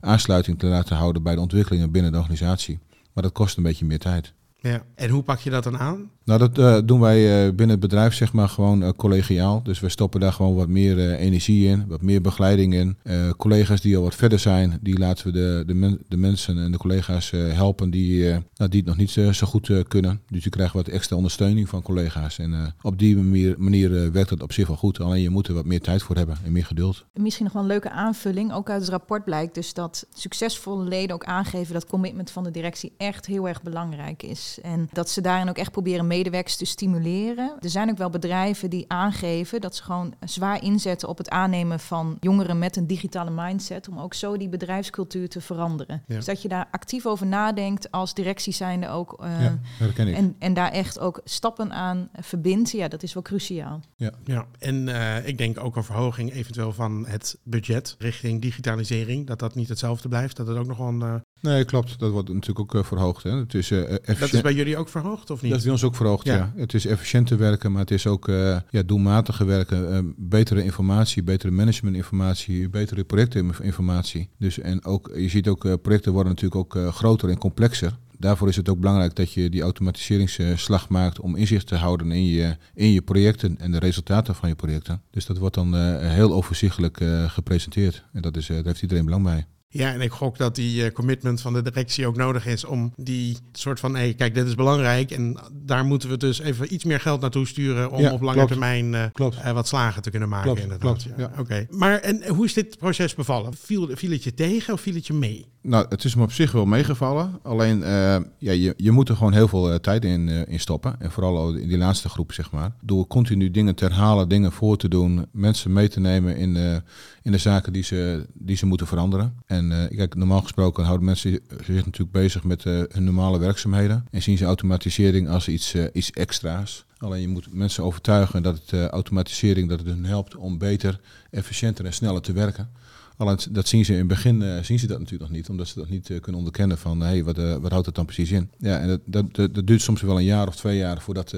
aansluiting 0.00 0.58
te 0.58 0.66
laten 0.66 0.96
houden 0.96 1.22
bij 1.22 1.34
de 1.34 1.40
ontwikkelingen 1.40 1.90
binnen 1.90 2.12
de 2.12 2.18
organisatie. 2.18 2.78
Maar 3.12 3.22
dat 3.22 3.32
kost 3.32 3.56
een 3.56 3.62
beetje 3.62 3.84
meer 3.84 3.98
tijd. 3.98 4.32
Ja. 4.62 4.82
En 4.94 5.10
hoe 5.10 5.22
pak 5.22 5.38
je 5.38 5.50
dat 5.50 5.64
dan 5.64 5.78
aan? 5.78 6.10
Nou, 6.24 6.38
dat 6.38 6.58
eh, 6.58 6.78
doen 6.84 7.00
wij 7.00 7.18
eh, 7.46 7.48
binnen 7.48 7.70
het 7.70 7.80
bedrijf 7.80 8.14
zeg 8.14 8.32
maar 8.32 8.48
gewoon 8.48 8.82
eh, 8.82 8.88
collegiaal. 8.96 9.62
Dus 9.62 9.80
we 9.80 9.88
stoppen 9.88 10.20
daar 10.20 10.32
gewoon 10.32 10.54
wat 10.54 10.68
meer 10.68 11.14
energie 11.14 11.66
in, 11.68 11.84
wat 11.88 12.02
meer 12.02 12.20
begeleiding 12.20 12.74
in. 12.74 12.96
Eh, 13.02 13.30
collega's 13.30 13.80
die 13.80 13.96
al 13.96 14.02
wat 14.02 14.14
verder 14.14 14.38
zijn, 14.38 14.78
die 14.82 14.98
laten 14.98 15.26
we 15.26 15.32
de, 15.32 15.62
de, 15.66 15.74
men- 15.74 15.98
de 16.08 16.16
mensen 16.16 16.58
en 16.58 16.72
de 16.72 16.78
collega's 16.78 17.32
eh, 17.32 17.52
helpen 17.52 17.90
die, 17.90 18.30
eh, 18.30 18.38
nou, 18.56 18.70
die 18.70 18.80
het 18.80 18.88
nog 18.88 18.96
niet 18.96 19.10
zo 19.10 19.46
goed 19.46 19.68
eh, 19.70 19.78
kunnen. 19.88 20.20
Dus 20.28 20.44
je 20.44 20.50
krijgt 20.50 20.74
wat 20.74 20.88
extra 20.88 21.16
ondersteuning 21.16 21.68
van 21.68 21.82
collega's. 21.82 22.38
En 22.38 22.52
eh, 22.54 22.66
op 22.82 22.98
die 22.98 23.16
manier, 23.16 23.54
manier 23.58 24.12
werkt 24.12 24.30
het 24.30 24.42
op 24.42 24.52
zich 24.52 24.66
wel 24.66 24.76
goed. 24.76 25.00
Alleen 25.00 25.22
je 25.22 25.30
moet 25.30 25.48
er 25.48 25.54
wat 25.54 25.64
meer 25.66 25.80
tijd 25.80 26.02
voor 26.02 26.16
hebben 26.16 26.36
en 26.44 26.52
meer 26.52 26.66
geduld. 26.66 27.04
Misschien 27.14 27.44
nog 27.44 27.52
wel 27.52 27.62
een 27.62 27.68
leuke 27.68 27.90
aanvulling. 27.90 28.52
Ook 28.52 28.70
uit 28.70 28.80
het 28.80 28.90
rapport 28.90 29.24
blijkt 29.24 29.54
dus 29.54 29.74
dat 29.74 30.06
succesvolle 30.14 30.84
leden 30.88 31.14
ook 31.14 31.24
aangeven 31.24 31.72
dat 31.74 31.86
commitment 31.86 32.30
van 32.30 32.44
de 32.44 32.50
directie 32.50 32.92
echt 32.96 33.26
heel 33.26 33.48
erg 33.48 33.62
belangrijk 33.62 34.22
is. 34.22 34.49
En 34.58 34.88
dat 34.92 35.10
ze 35.10 35.20
daarin 35.20 35.48
ook 35.48 35.58
echt 35.58 35.70
proberen 35.70 36.06
medewerkers 36.06 36.56
te 36.56 36.64
stimuleren. 36.64 37.56
Er 37.60 37.70
zijn 37.70 37.90
ook 37.90 37.98
wel 37.98 38.10
bedrijven 38.10 38.70
die 38.70 38.84
aangeven 38.88 39.60
dat 39.60 39.76
ze 39.76 39.82
gewoon 39.82 40.14
zwaar 40.24 40.62
inzetten 40.62 41.08
op 41.08 41.18
het 41.18 41.28
aannemen 41.30 41.80
van 41.80 42.16
jongeren 42.20 42.58
met 42.58 42.76
een 42.76 42.86
digitale 42.86 43.30
mindset. 43.30 43.88
Om 43.88 43.98
ook 43.98 44.14
zo 44.14 44.36
die 44.36 44.48
bedrijfscultuur 44.48 45.28
te 45.28 45.40
veranderen. 45.40 46.02
Ja. 46.06 46.14
Dus 46.16 46.24
dat 46.24 46.42
je 46.42 46.48
daar 46.48 46.68
actief 46.70 47.06
over 47.06 47.26
nadenkt 47.26 47.90
als 47.90 48.14
directie 48.14 48.52
zijnde 48.52 48.88
ook. 48.88 49.16
eh, 49.22 49.42
ja, 49.42 49.58
dat 49.78 49.92
ken 49.92 50.08
ik. 50.08 50.16
en, 50.16 50.36
en 50.38 50.54
daar 50.54 50.70
echt 50.72 50.98
ook 50.98 51.20
stappen 51.24 51.72
aan 51.72 52.08
verbindt. 52.20 52.70
Ja, 52.70 52.88
dat 52.88 53.02
is 53.02 53.14
wel 53.14 53.22
cruciaal. 53.22 53.80
Ja, 54.24 54.46
en 54.58 54.88
eh, 54.88 55.26
ik 55.26 55.38
denk 55.38 55.60
ook 55.64 55.76
een 55.76 55.84
verhoging 55.84 56.32
eventueel 56.32 56.72
van 56.72 57.06
het 57.06 57.38
budget 57.42 57.94
richting 57.98 58.40
digitalisering. 58.42 59.26
Dat 59.26 59.38
dat 59.38 59.54
niet 59.54 59.68
hetzelfde 59.68 60.08
blijft. 60.08 60.36
Dat 60.36 60.46
het 60.46 60.56
ook 60.56 60.66
nog 60.66 60.76
wel 60.78 60.88
een... 60.88 61.02
eh, 61.02 61.14
Nee, 61.40 61.64
klopt. 61.64 61.98
Dat 61.98 62.10
wordt 62.10 62.28
natuurlijk 62.28 62.60
ook 62.60 62.74
eh, 62.74 62.88
verhoogd. 62.88 63.22
Hè. 63.22 63.30
Het 63.30 63.54
is, 63.54 63.70
efficiënt. 63.70 64.18
dat 64.18 64.32
is 64.32 64.40
bij 64.40 64.54
jullie 64.54 64.76
ook 64.76 64.88
verhoogd 64.88 65.30
of 65.30 65.42
niet? 65.42 65.50
Dat 65.50 65.58
is 65.58 65.64
bij 65.64 65.74
ons 65.74 65.84
ook 65.84 65.96
verhoogd, 65.96 66.26
Ja. 66.26 66.36
ja. 66.36 66.52
Het 66.56 66.74
is 66.74 66.86
efficiënter 66.86 67.38
werken, 67.38 67.72
maar 67.72 67.80
het 67.80 67.90
is 67.90 68.06
ook 68.06 68.26
ja, 68.70 68.82
doelmatiger 68.86 69.46
werken. 69.46 70.14
betere 70.16 70.64
informatie, 70.64 71.22
betere 71.22 71.52
managementinformatie, 71.52 72.68
betere 72.68 73.04
projectinformatie. 73.04 74.28
Dus, 74.38 74.58
en 74.58 74.84
ook, 74.84 75.10
je 75.14 75.28
ziet 75.28 75.48
ook, 75.48 75.82
projecten 75.82 76.12
worden 76.12 76.32
natuurlijk 76.32 76.76
ook 76.76 76.94
groter 76.94 77.28
en 77.28 77.38
complexer. 77.38 77.98
Daarvoor 78.18 78.48
is 78.48 78.56
het 78.56 78.68
ook 78.68 78.78
belangrijk 78.80 79.14
dat 79.14 79.32
je 79.32 79.48
die 79.48 79.62
automatiseringsslag 79.62 80.88
maakt 80.88 81.20
om 81.20 81.36
inzicht 81.36 81.66
te 81.66 81.74
houden 81.74 82.12
in 82.12 82.24
je, 82.24 82.56
in 82.74 82.92
je 82.92 83.02
projecten 83.02 83.58
en 83.58 83.70
de 83.70 83.78
resultaten 83.78 84.34
van 84.34 84.48
je 84.48 84.54
projecten. 84.54 85.02
Dus 85.10 85.26
dat 85.26 85.38
wordt 85.38 85.54
dan 85.54 85.74
heel 86.00 86.32
overzichtelijk 86.32 87.04
gepresenteerd. 87.26 88.04
En 88.12 88.22
dat 88.22 88.36
is, 88.36 88.46
daar 88.46 88.64
heeft 88.64 88.82
iedereen 88.82 89.04
belang 89.04 89.24
bij. 89.24 89.46
Ja, 89.72 89.92
en 89.92 90.00
ik 90.00 90.10
gok 90.10 90.38
dat 90.38 90.54
die 90.54 90.84
eh, 90.84 90.92
commitment 90.92 91.40
van 91.40 91.52
de 91.52 91.62
directie 91.62 92.06
ook 92.06 92.16
nodig 92.16 92.46
is 92.46 92.64
om 92.64 92.92
die 92.96 93.36
soort 93.52 93.80
van, 93.80 93.96
hé, 93.96 94.12
kijk, 94.12 94.34
dit 94.34 94.46
is 94.46 94.54
belangrijk 94.54 95.10
en 95.10 95.38
daar 95.52 95.84
moeten 95.84 96.08
we 96.08 96.16
dus 96.16 96.40
even 96.40 96.74
iets 96.74 96.84
meer 96.84 97.00
geld 97.00 97.20
naartoe 97.20 97.46
sturen 97.46 97.90
om 97.90 98.00
Ja, 98.00 98.12
op 98.12 98.20
lange 98.20 98.36
klopt. 98.36 98.50
termijn 98.50 98.94
eh, 98.94 99.04
eh, 99.44 99.52
wat 99.52 99.68
slagen 99.68 100.02
te 100.02 100.10
kunnen 100.10 100.28
maken. 100.28 100.44
Klopt, 100.46 100.60
inderdaad. 100.62 101.02
klopt, 101.02 101.18
ja. 101.18 101.30
ja. 101.34 101.40
Oké. 101.40 101.66
Maar 101.70 101.98
en 101.98 102.28
hoe 102.28 102.44
is 102.44 102.52
dit 102.54 102.78
proces 102.78 103.14
bevallen? 103.14 103.54
Viel, 103.54 103.88
viel 103.92 104.10
het 104.10 104.24
je 104.24 104.34
tegen 104.34 104.74
of 104.74 104.80
viel 104.80 104.94
het 104.94 105.06
je 105.06 105.12
mee? 105.12 105.46
Nou, 105.62 105.86
het 105.88 106.04
is 106.04 106.14
me 106.14 106.22
op 106.22 106.32
zich 106.32 106.52
wel 106.52 106.66
meegevallen. 106.66 107.38
Alleen, 107.42 107.82
eh, 107.82 108.16
ja, 108.38 108.52
je, 108.52 108.74
je 108.76 108.90
moet 108.90 109.08
er 109.08 109.16
gewoon 109.16 109.32
heel 109.32 109.48
veel 109.48 109.72
eh, 109.72 109.78
tijd 109.78 110.04
in, 110.04 110.28
eh, 110.28 110.40
in 110.46 110.60
stoppen. 110.60 111.00
En 111.00 111.10
vooral 111.10 111.36
al 111.36 111.54
in 111.54 111.68
die 111.68 111.78
laatste 111.78 112.08
groep, 112.08 112.32
zeg 112.32 112.50
maar. 112.50 112.72
Door 112.80 113.06
continu 113.06 113.50
dingen 113.50 113.74
te 113.74 113.84
herhalen, 113.84 114.28
dingen 114.28 114.52
voor 114.52 114.76
te 114.76 114.88
doen. 114.88 115.26
Mensen 115.32 115.72
mee 115.72 115.88
te 115.88 116.00
nemen 116.00 116.36
in, 116.36 116.82
in 117.22 117.32
de 117.32 117.38
zaken 117.38 117.72
die 117.72 117.82
ze, 117.82 118.26
die 118.32 118.56
ze 118.56 118.66
moeten 118.66 118.86
veranderen. 118.86 119.34
En 119.46 119.88
normaal 120.16 120.42
gesproken 120.42 120.84
houden 120.84 121.06
mensen 121.06 121.40
zich 121.64 121.84
natuurlijk 121.84 122.12
bezig 122.12 122.44
met 122.44 122.64
hun 122.64 123.04
normale 123.04 123.38
werkzaamheden. 123.38 124.04
En 124.10 124.22
zien 124.22 124.38
ze 124.38 124.44
automatisering 124.44 125.28
als 125.28 125.48
iets, 125.48 125.74
iets 125.92 126.10
extra's. 126.10 126.84
Alleen 126.98 127.20
je 127.20 127.28
moet 127.28 127.54
mensen 127.54 127.84
overtuigen 127.84 128.42
dat 128.42 128.60
het, 128.66 128.90
automatisering 128.90 129.68
dat 129.68 129.78
het 129.78 129.88
hun 129.88 130.04
helpt 130.04 130.36
om 130.36 130.58
beter, 130.58 131.00
efficiënter 131.30 131.84
en 131.84 131.92
sneller 131.92 132.22
te 132.22 132.32
werken. 132.32 132.70
Alleen 133.20 133.38
dat 133.50 133.68
zien 133.68 133.84
ze 133.84 133.92
in 133.92 133.98
het 133.98 134.08
begin 134.08 134.42
eh, 134.42 134.62
zien 134.62 134.78
ze 134.78 134.86
dat 134.86 134.98
natuurlijk 134.98 135.30
nog 135.30 135.38
niet, 135.38 135.48
omdat 135.48 135.68
ze 135.68 135.78
dat 135.78 135.88
niet 135.88 136.10
eh, 136.10 136.20
kunnen 136.20 136.38
onderkennen 136.38 136.78
van 136.78 137.00
hey, 137.00 137.24
wat, 137.24 137.38
eh, 137.38 137.56
wat 137.56 137.70
houdt 137.70 137.86
het 137.86 137.94
dan 137.94 138.04
precies 138.04 138.30
in. 138.30 138.50
Ja, 138.58 138.78
en 138.78 138.88
dat, 138.88 139.00
dat, 139.04 139.34
dat, 139.34 139.54
dat 139.54 139.66
duurt 139.66 139.82
soms 139.82 140.00
wel 140.00 140.16
een 140.16 140.24
jaar 140.24 140.48
of 140.48 140.56
twee 140.56 140.76
jaar 140.76 141.00
voordat 141.00 141.30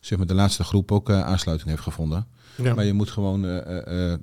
zeg 0.00 0.18
maar 0.18 0.26
de 0.26 0.34
laatste 0.34 0.64
groep 0.64 0.92
ook 0.92 1.10
aansluiting 1.10 1.70
heeft 1.70 1.82
gevonden. 1.82 2.26
Ja. 2.62 2.74
Maar 2.74 2.84
je 2.84 2.92
moet 2.92 3.10
gewoon 3.10 3.42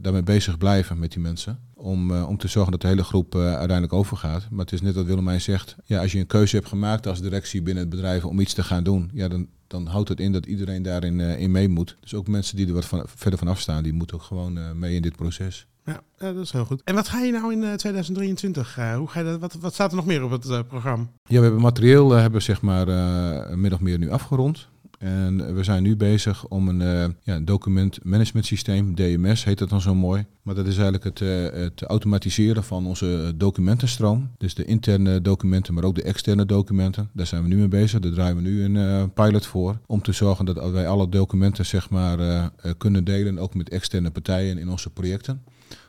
daarmee 0.02 0.24
bezig 0.24 0.58
blijven 0.58 1.00
met 1.00 1.12
die 1.12 1.22
mensen. 1.22 1.60
Om, 1.74 2.12
om 2.12 2.38
te 2.38 2.48
zorgen 2.48 2.72
dat 2.72 2.82
de 2.82 2.88
hele 2.88 3.04
groep 3.04 3.36
uiteindelijk 3.36 3.94
overgaat. 3.94 4.48
Maar 4.50 4.66
het 4.66 4.74
is 4.74 4.82
net 4.82 4.96
wat 4.96 5.06
Willemijn 5.06 5.42
zegt. 5.42 5.76
Ja, 5.86 6.02
als 6.02 6.12
je 6.12 6.20
een 6.20 6.28
keuze 6.28 6.56
hebt 6.56 6.68
gemaakt 6.68 7.08
als 7.08 7.22
directie 7.22 7.62
binnen 7.62 7.84
het 7.84 7.92
bedrijf 7.92 8.26
om 8.26 8.40
iets 8.40 8.54
te 8.54 8.64
gaan 8.64 8.84
doen. 8.84 9.10
Ja, 9.14 9.28
dan, 9.28 9.48
dan 9.68 9.86
houdt 9.88 10.10
het 10.10 10.20
in 10.20 10.32
dat 10.32 10.46
iedereen 10.46 10.84
daarin 10.84 11.20
in 11.20 11.52
mee 11.52 11.70
moet. 11.70 11.98
Dus 12.00 12.14
ook 12.14 12.28
mensen 12.28 12.56
die 12.56 12.68
er 12.68 12.74
wat 12.74 12.86
van, 12.86 13.04
verder 13.06 13.40
van 13.40 13.48
afstaan, 13.48 13.84
die 13.84 13.94
moeten 13.94 14.16
ook 14.16 14.24
gewoon 14.24 14.80
mee 14.80 14.96
in 14.96 15.02
dit 15.02 15.16
proces. 15.16 15.68
Ja, 15.86 16.02
dat 16.18 16.36
is 16.36 16.52
heel 16.52 16.66
goed. 16.66 16.82
En 16.84 16.96
wat 16.96 17.08
ga 17.08 17.20
je 17.20 17.32
nou 17.32 17.52
in 17.54 17.64
eh, 17.64 17.74
2023? 17.74 18.78
eh, 18.78 18.96
hoe 18.96 19.08
ga 19.08 19.20
je 19.20 19.26
dat, 19.26 19.40
wat, 19.40 19.54
wat 19.60 19.74
staat 19.74 19.90
er 19.90 19.96
nog 19.96 20.06
meer 20.06 20.24
op 20.24 20.32
het 20.32 20.50
eh, 20.50 20.60
programma? 20.68 21.06
Ja, 21.26 21.38
we 21.38 21.44
hebben 21.44 21.62
materieel 21.62 22.16
eh, 22.16 22.22
hebben 22.22 22.42
zeg 22.42 22.62
maar 22.62 22.88
eh, 22.88 23.56
min 23.56 23.74
of 23.74 23.80
meer 23.80 23.98
nu 23.98 24.10
afgerond. 24.12 24.68
En 25.00 25.56
we 25.56 25.64
zijn 25.64 25.84
nu 25.84 25.96
bezig 25.96 26.46
om 26.48 26.68
een 26.68 26.82
eh, 26.82 27.06
ja, 27.24 27.40
document 27.40 28.00
management 28.04 28.46
systeem, 28.46 28.96
DMS 28.96 29.44
heet 29.44 29.58
dat 29.58 29.70
dan 29.70 29.82
zo 29.82 29.96
mooi. 29.96 30.26
Maar 30.42 30.56
dat 30.56 30.66
is 30.66 30.74
eigenlijk 30.78 31.04
het, 31.04 31.22
eh, 31.22 31.62
het 31.62 31.82
automatiseren 31.84 32.64
van 32.64 32.86
onze 32.86 33.34
documentenstroom. 33.36 34.30
Dus 34.38 34.54
de 34.56 34.66
interne 34.66 35.22
documenten, 35.22 35.74
maar 35.74 35.84
ook 35.84 35.96
de 35.96 36.04
externe 36.04 36.46
documenten. 36.46 37.10
Daar 37.14 37.26
zijn 37.26 37.42
we 37.42 37.48
nu 37.48 37.56
mee 37.56 37.68
bezig. 37.68 38.00
Daar 38.00 38.12
draaien 38.12 38.36
we 38.36 38.42
nu 38.42 38.64
een 38.64 38.78
eh, 38.78 39.04
pilot 39.14 39.46
voor. 39.46 39.78
Om 39.86 40.02
te 40.02 40.12
zorgen 40.12 40.46
dat 40.46 40.72
wij 40.72 40.88
alle 40.88 41.10
documenten 41.10 41.66
zeg 41.66 41.90
maar, 41.90 42.20
eh, 42.20 42.44
eh, 42.44 42.72
kunnen 42.78 43.04
delen, 43.04 43.40
ook 43.40 43.54
met 43.56 43.70
externe 43.70 44.12
partijen 44.12 44.58
in 44.58 44.70
onze 44.70 44.90
projecten. 44.90 45.44